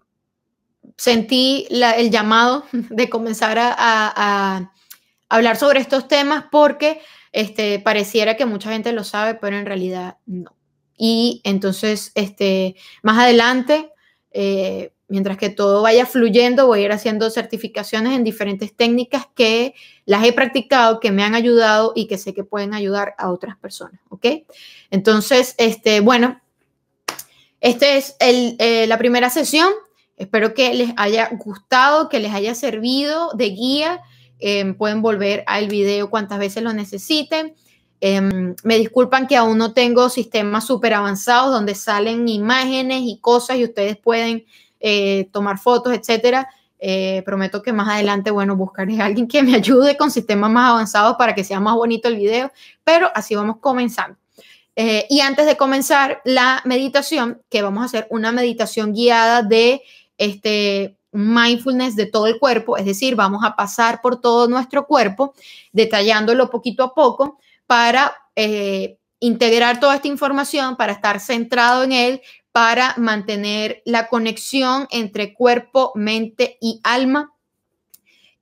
[0.95, 4.71] sentí el llamado de comenzar a,
[5.30, 7.01] hablar sobre estos temas porque
[7.32, 10.55] este, pareciera que mucha gente lo sabe, pero en realidad no.
[10.97, 13.91] Y entonces, este, más adelante,
[15.09, 19.73] mientras que todo vaya fluyendo, voy a ir haciendo certificaciones en diferentes técnicas que
[20.05, 23.57] las he practicado, que me han ayudado y que sé que pueden ayudar a otras
[23.57, 24.25] personas, ¿ok?
[24.91, 26.39] Entonces, este, bueno,
[27.59, 29.69] esta es eh, la primera sesión.
[30.15, 34.01] Espero que les haya gustado, que les haya servido de guía.
[34.39, 37.53] Em, pueden volver al video cuantas veces lo necesiten.
[38.01, 43.57] Em, me disculpan que aún no tengo sistemas súper avanzados donde salen imágenes y cosas
[43.57, 44.45] y ustedes pueden
[44.79, 46.47] eh, tomar fotos, etcétera.
[46.81, 50.69] Eh, prometo que más adelante, bueno, buscaré a alguien que me ayude con sistemas más
[50.69, 52.51] avanzados para que sea más bonito el video,
[52.85, 54.17] pero así vamos comenzando.
[54.77, 59.81] Eh, y antes de comenzar la meditación, que vamos a hacer una meditación guiada de
[60.17, 65.34] este mindfulness de todo el cuerpo, es decir, vamos a pasar por todo nuestro cuerpo,
[65.72, 68.16] detallándolo poquito a poco para
[69.20, 75.91] integrar toda esta información, para estar centrado en él, para mantener la conexión entre cuerpo,
[75.95, 77.34] mente y alma.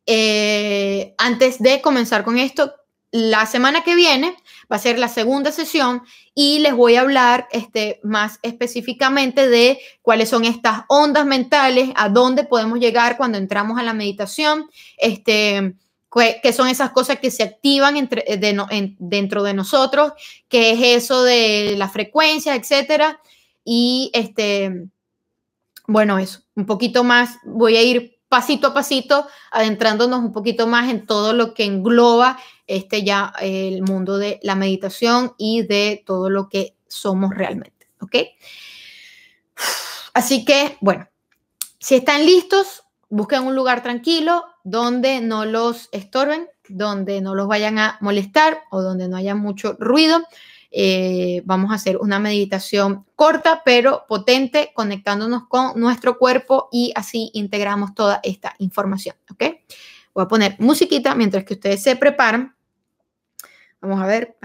[0.06, 2.74] Eh, antes de comenzar con esto,
[3.12, 4.36] la semana que viene
[4.72, 6.04] va a ser la segunda sesión
[6.36, 12.10] y les voy a hablar este, más específicamente de cuáles son estas ondas mentales, a
[12.10, 15.76] dónde podemos llegar cuando entramos a la meditación, este,
[16.42, 18.26] qué son esas cosas que se activan entre,
[19.00, 20.14] dentro de nosotros,
[20.48, 23.20] qué es eso de la frecuencia, etcétera.
[23.64, 24.88] Y este,
[25.88, 30.90] bueno, eso, un poquito más, voy a ir pasito a pasito, adentrándonos un poquito más
[30.90, 36.30] en todo lo que engloba este ya el mundo de la meditación y de todo
[36.30, 38.16] lo que somos realmente, ¿ok?
[40.14, 41.08] Así que, bueno,
[41.80, 47.80] si están listos, busquen un lugar tranquilo donde no los estorben, donde no los vayan
[47.80, 50.22] a molestar o donde no haya mucho ruido.
[50.72, 57.32] Eh, vamos a hacer una meditación corta pero potente, conectándonos con nuestro cuerpo y así
[57.34, 59.16] integramos toda esta información.
[59.32, 59.44] ¿Ok?
[60.14, 62.56] Voy a poner musiquita mientras que ustedes se preparan.
[63.82, 64.36] Vamos a ver.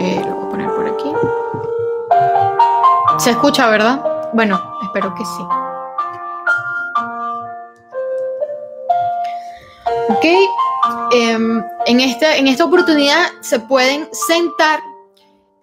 [0.00, 1.41] Eh, lo voy a poner por aquí.
[3.22, 4.04] Se escucha, ¿verdad?
[4.32, 5.42] Bueno, espero que sí.
[10.08, 10.24] Ok,
[11.12, 14.80] em, en, esta, en esta oportunidad se pueden sentar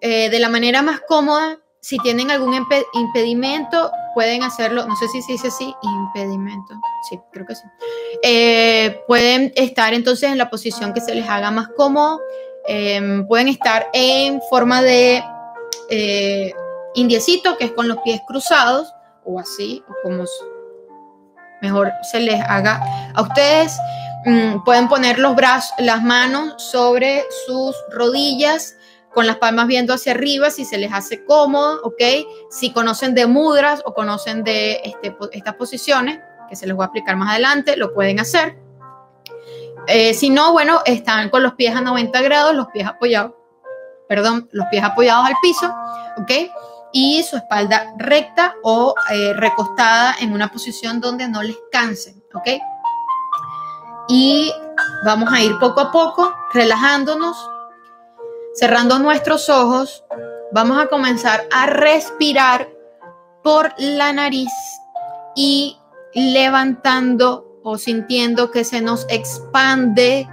[0.00, 1.58] eh, de la manera más cómoda.
[1.80, 2.54] Si tienen algún
[2.94, 4.86] impedimento, pueden hacerlo.
[4.86, 6.74] No sé si se dice así, impedimento.
[7.10, 7.64] Sí, creo que sí.
[8.22, 12.20] Eh, pueden estar entonces en la posición que se les haga más cómodo.
[12.66, 15.22] Em, pueden estar en forma de
[15.90, 16.54] eh,
[16.94, 18.92] indiecito, que es con los pies cruzados,
[19.24, 20.24] o así, o como
[21.60, 22.80] mejor se les haga
[23.14, 23.76] a ustedes.
[24.26, 28.76] Mm, pueden poner los brazos, las manos sobre sus rodillas
[29.12, 32.02] con las palmas viendo hacia arriba si se les hace cómodo, ¿ok?
[32.50, 36.86] Si conocen de mudras o conocen de este, estas posiciones, que se les voy a
[36.86, 38.58] explicar más adelante, lo pueden hacer.
[39.86, 43.32] Eh, si no, bueno, están con los pies a 90 grados, los pies apoyados,
[44.08, 45.74] perdón, los pies apoyados al piso,
[46.18, 46.30] ¿ok?
[46.92, 52.48] Y su espalda recta o eh, recostada en una posición donde no les cansen, ¿ok?
[54.08, 54.52] Y
[55.04, 57.36] vamos a ir poco a poco, relajándonos,
[58.54, 60.04] cerrando nuestros ojos.
[60.52, 62.68] Vamos a comenzar a respirar
[63.44, 64.50] por la nariz
[65.36, 65.78] y
[66.12, 70.28] levantando o sintiendo que se nos expande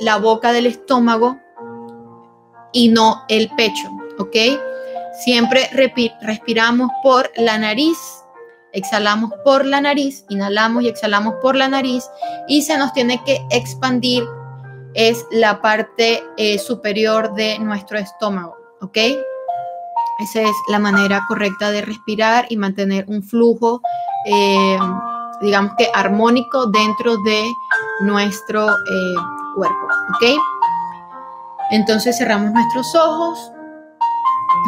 [0.00, 1.38] la boca del estómago
[2.72, 4.36] y no el pecho, ¿ok?
[5.24, 5.68] Siempre
[6.20, 7.96] respiramos por la nariz,
[8.72, 12.04] exhalamos por la nariz, inhalamos y exhalamos por la nariz
[12.48, 14.24] y se nos tiene que expandir
[14.94, 18.96] es la parte eh, superior de nuestro estómago, ¿ok?
[20.18, 23.82] Esa es la manera correcta de respirar y mantener un flujo
[24.26, 24.78] eh,
[25.40, 27.44] digamos que armónico dentro de
[28.00, 29.14] nuestro eh,
[29.54, 30.40] cuerpo, ¿ok?
[31.70, 33.52] Entonces cerramos nuestros ojos,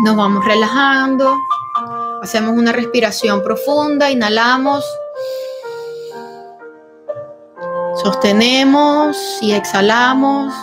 [0.04, 1.36] nos vamos relajando,
[2.22, 4.84] hacemos una respiración profunda, inhalamos,
[7.96, 10.54] sostenemos y exhalamos.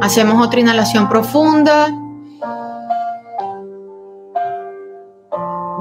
[0.00, 1.88] Hacemos otra inhalación profunda.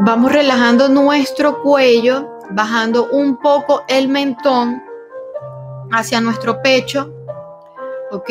[0.04, 4.84] Vamos relajando nuestro cuello, bajando un poco el mentón
[5.92, 7.14] hacia nuestro pecho,
[8.12, 8.30] ¿ok?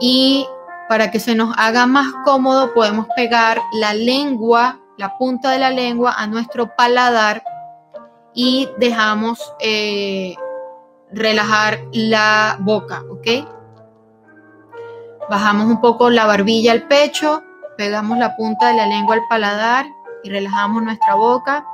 [0.00, 0.46] Y
[0.88, 5.70] para que se nos haga más cómodo podemos pegar la lengua, la punta de la
[5.70, 7.42] lengua a nuestro paladar
[8.34, 10.34] y dejamos eh,
[11.12, 13.46] relajar la boca, ¿ok?
[15.28, 17.42] Bajamos un poco la barbilla al pecho,
[17.76, 19.86] pegamos la punta de la lengua al paladar
[20.24, 21.64] y relajamos nuestra boca.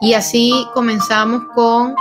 [0.00, 1.96] Y así comenzamos con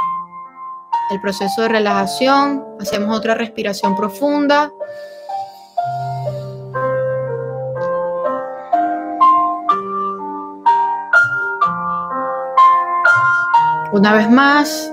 [1.09, 2.65] el proceso de relajación.
[2.79, 4.71] Hacemos otra respiración profunda.
[13.91, 14.91] Una vez más.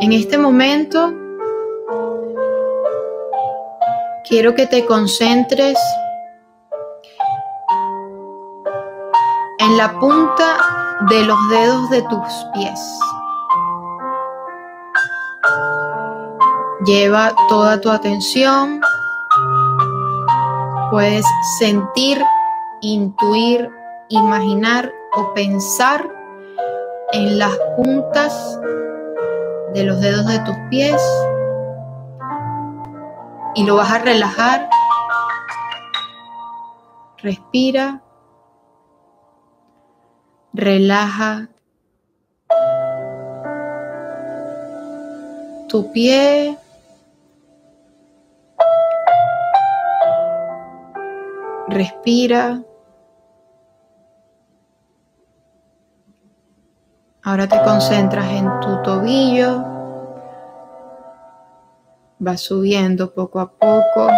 [0.00, 1.12] En este momento
[4.28, 5.78] quiero que te concentres
[9.72, 12.98] en la punta de los dedos de tus pies.
[16.84, 18.82] Lleva toda tu atención.
[20.90, 21.24] Puedes
[21.58, 22.22] sentir,
[22.82, 23.70] intuir,
[24.10, 26.06] imaginar o pensar
[27.14, 28.60] en las puntas
[29.72, 31.02] de los dedos de tus pies
[33.54, 34.68] y lo vas a relajar.
[37.22, 38.01] Respira.
[40.54, 41.48] Relaja
[45.72, 46.58] tu pie.
[51.68, 52.62] Respira.
[57.22, 59.64] Ahora te concentras en tu tobillo.
[62.20, 64.10] Va subiendo poco a poco.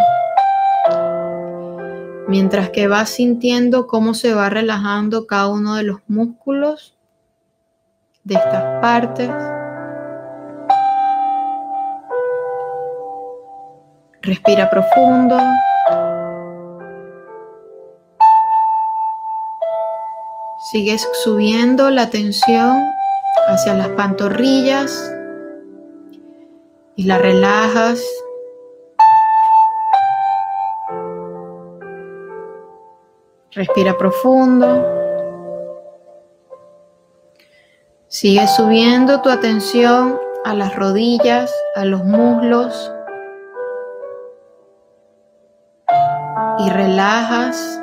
[2.27, 6.97] Mientras que vas sintiendo cómo se va relajando cada uno de los músculos
[8.25, 9.31] de estas partes.
[14.23, 15.39] Respira profundo.
[20.73, 22.83] Sigues subiendo la tensión
[23.49, 25.13] hacia las pantorrillas
[26.97, 28.03] y la relajas.
[33.55, 34.85] Respira profundo.
[38.09, 42.93] Sigue subiendo tu atención a las rodillas, a los muslos.
[46.59, 47.81] Y relajas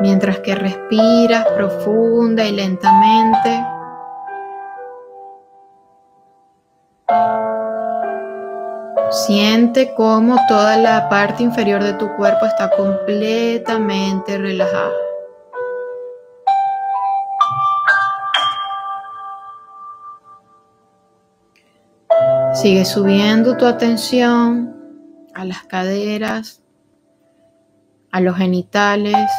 [0.00, 3.64] mientras que respiras profunda y lentamente.
[9.28, 14.90] Siente cómo toda la parte inferior de tu cuerpo está completamente relajada.
[22.54, 24.74] Sigue subiendo tu atención
[25.34, 26.62] a las caderas,
[28.10, 29.30] a los genitales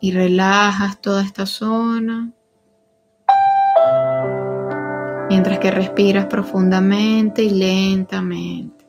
[0.00, 2.32] y relajas toda esta zona
[5.32, 8.84] mientras que respiras profundamente y lentamente.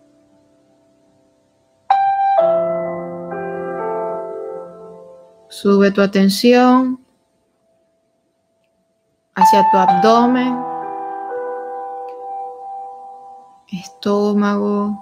[5.47, 6.99] Sube tu atención
[9.35, 10.59] hacia tu abdomen,
[13.71, 14.99] estómago,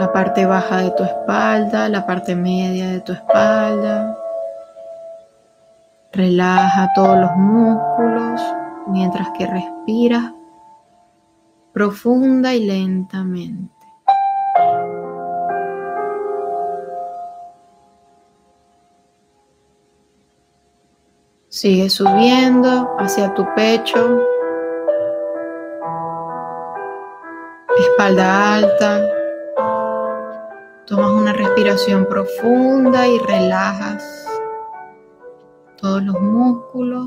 [0.00, 4.18] la parte baja de tu espalda, la parte media de tu espalda.
[6.12, 8.40] Relaja todos los músculos
[8.88, 10.32] mientras que respiras
[11.72, 13.74] profunda y lentamente.
[21.48, 24.20] Sigue subiendo hacia tu pecho,
[27.78, 29.00] espalda alta.
[30.86, 34.27] Tomas una respiración profunda y relajas
[35.88, 37.06] todos los músculos.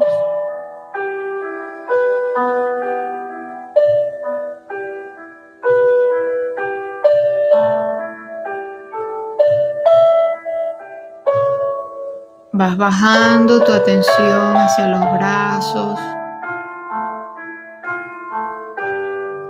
[12.53, 15.99] Vas bajando tu atención hacia los brazos,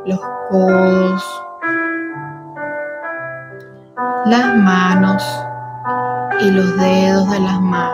[0.06, 0.20] los
[0.50, 1.44] codos,
[4.26, 5.24] las manos
[6.42, 7.91] y los dedos de las manos.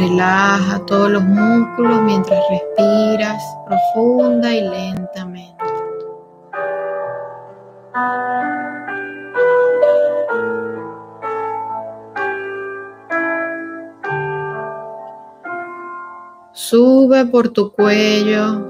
[0.00, 5.62] Relaja todos los músculos mientras respiras profunda y lentamente.
[16.52, 18.66] Sube por tu cuello.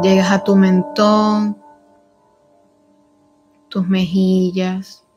[0.00, 1.60] Llegas a tu mentón,
[3.68, 5.07] tus mejillas,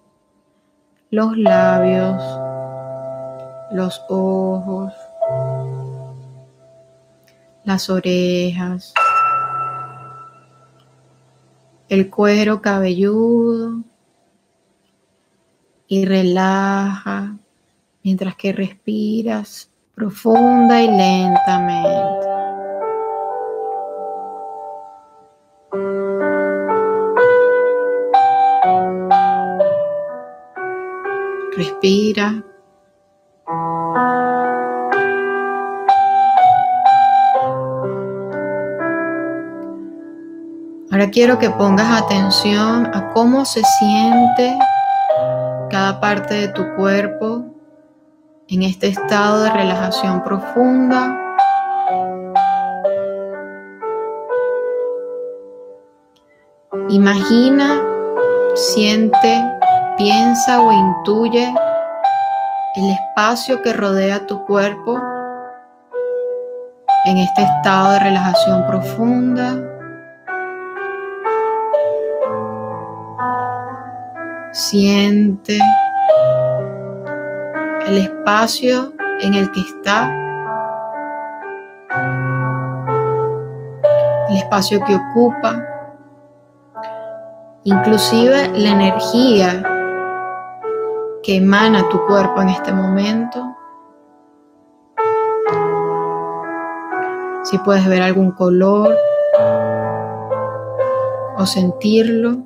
[1.12, 2.24] los labios,
[3.74, 4.94] los ojos,
[7.66, 8.94] las orejas,
[11.90, 13.84] el cuero cabelludo
[15.90, 17.36] y relaja
[18.04, 22.21] mientras que respiras profunda y lentamente.
[31.62, 32.44] Respira.
[40.92, 44.58] Ahora quiero que pongas atención a cómo se siente
[45.70, 47.46] cada parte de tu cuerpo
[48.48, 51.16] en este estado de relajación profunda.
[56.90, 57.80] Imagina,
[58.56, 59.61] siente
[60.04, 61.54] Piensa o intuye
[62.76, 65.00] el espacio que rodea tu cuerpo
[67.06, 69.60] en este estado de relajación profunda.
[74.52, 75.60] Siente
[77.86, 80.10] el espacio en el que está,
[84.30, 85.64] el espacio que ocupa,
[87.66, 89.71] inclusive la energía
[91.24, 93.56] que emana tu cuerpo en este momento.
[97.44, 98.96] Si puedes ver algún color
[101.38, 102.38] o sentirlo.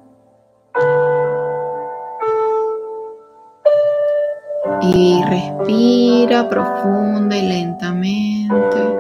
[4.82, 9.00] Y respira profunda y lentamente.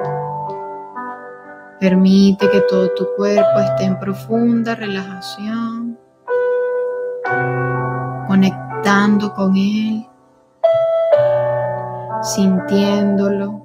[1.80, 5.85] Permite que todo tu cuerpo esté en profunda relajación
[8.86, 10.06] conectando con Él,
[12.22, 13.64] sintiéndolo.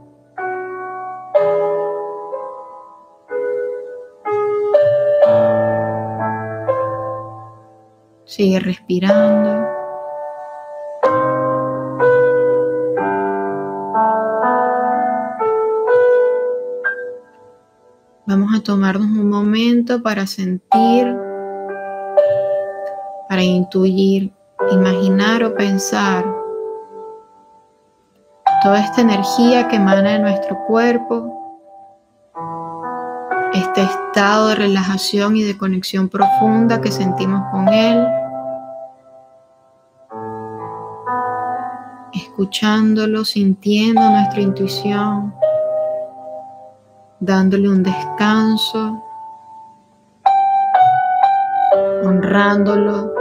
[8.25, 9.69] Sigue respirando.
[18.27, 21.15] Vamos a tomarnos un momento para sentir,
[23.29, 24.40] para intuir
[24.73, 26.25] imaginar o pensar
[28.63, 31.37] toda esta energía que emana de nuestro cuerpo,
[33.55, 38.07] este estado de relajación y de conexión profunda que sentimos con él.
[42.41, 45.35] escuchándolo, sintiendo nuestra intuición,
[47.21, 49.05] dándole un descanso,
[52.03, 53.20] honrándolo.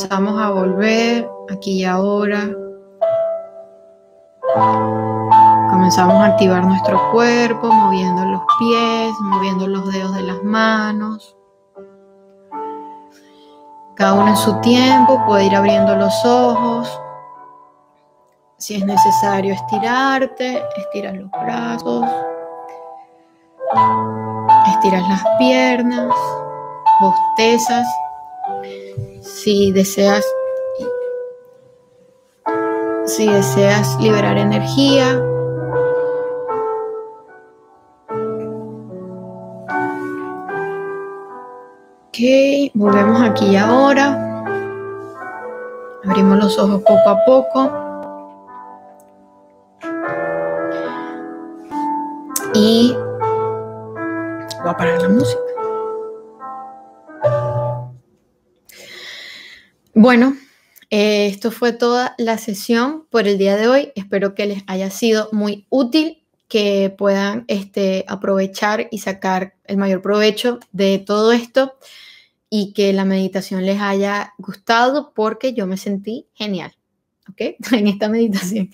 [0.00, 2.48] Comenzamos a volver aquí y ahora.
[5.70, 11.36] Comenzamos a activar nuestro cuerpo, moviendo los pies, moviendo los dedos de las manos.
[13.94, 16.98] Cada uno en su tiempo puede ir abriendo los ojos.
[18.56, 22.06] Si es necesario estirarte, estiras los brazos,
[24.66, 26.14] estiras las piernas,
[27.02, 27.86] bostezas
[29.42, 30.24] si deseas
[33.06, 35.18] si deseas liberar energía.
[42.08, 42.18] Ok
[42.74, 44.44] volvemos aquí ahora.
[46.04, 47.79] Abrimos los ojos poco a poco
[61.40, 63.92] esto fue toda la sesión por el día de hoy.
[63.94, 70.02] Espero que les haya sido muy útil, que puedan este, aprovechar y sacar el mayor
[70.02, 71.78] provecho de todo esto
[72.50, 76.76] y que la meditación les haya gustado porque yo me sentí genial,
[77.30, 77.56] ¿ok?
[77.72, 78.70] En esta meditación.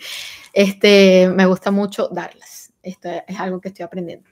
[0.52, 2.72] Este, me gusta mucho darlas.
[2.82, 4.28] Esto es algo que estoy aprendiendo.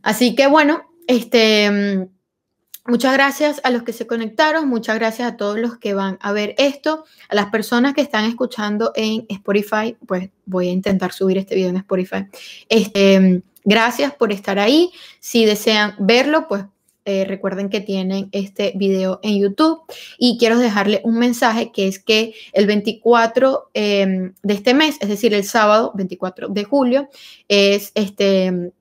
[0.00, 2.08] Así que bueno, este
[2.88, 6.32] Muchas gracias a los que se conectaron, muchas gracias a todos los que van a
[6.32, 11.36] ver esto, a las personas que están escuchando en Spotify, pues voy a intentar subir
[11.36, 12.26] este video en Spotify.
[12.70, 14.90] Este, gracias por estar ahí.
[15.20, 16.64] Si desean verlo, pues
[17.04, 19.82] eh, recuerden que tienen este video en YouTube
[20.16, 25.10] y quiero dejarle un mensaje que es que el 24 em, de este mes, es
[25.10, 27.10] decir, el sábado 24 de julio,
[27.48, 28.72] es este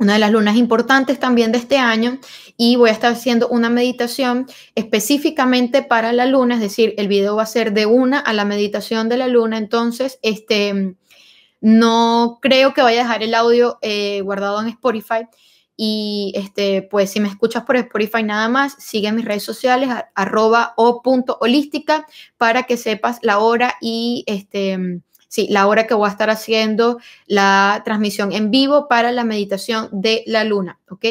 [0.00, 2.18] una de las lunas importantes también de este año
[2.56, 7.36] y voy a estar haciendo una meditación específicamente para la luna, es decir, el video
[7.36, 10.96] va a ser de una a la meditación de la luna, entonces, este,
[11.60, 15.26] no creo que vaya a dejar el audio eh, guardado en Spotify
[15.76, 20.72] y este, pues si me escuchas por Spotify nada más, sigue mis redes sociales, arroba
[20.78, 22.06] o punto holística,
[22.38, 26.98] para que sepas la hora y este sí, la hora que voy a estar haciendo
[27.26, 31.06] la transmisión en vivo para la meditación de la luna, ¿ok?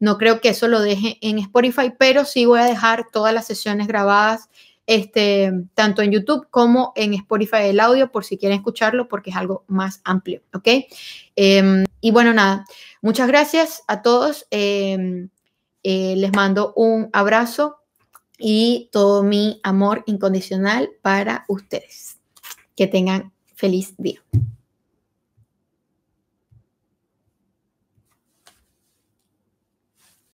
[0.00, 3.46] No creo que eso lo deje en Spotify, pero sí voy a dejar todas las
[3.46, 4.50] sesiones grabadas,
[4.88, 9.36] este, tanto en YouTube como en Spotify el audio, por si quieren escucharlo, porque es
[9.36, 10.68] algo más amplio, ¿ok?
[11.36, 12.64] Em, y bueno, nada,
[13.00, 14.44] muchas gracias a todos.
[14.50, 15.28] Em,
[15.84, 17.76] eh, les mando un abrazo
[18.38, 22.18] y todo mi amor incondicional para ustedes.
[22.74, 23.32] Que tengan
[23.62, 24.20] Feliz día.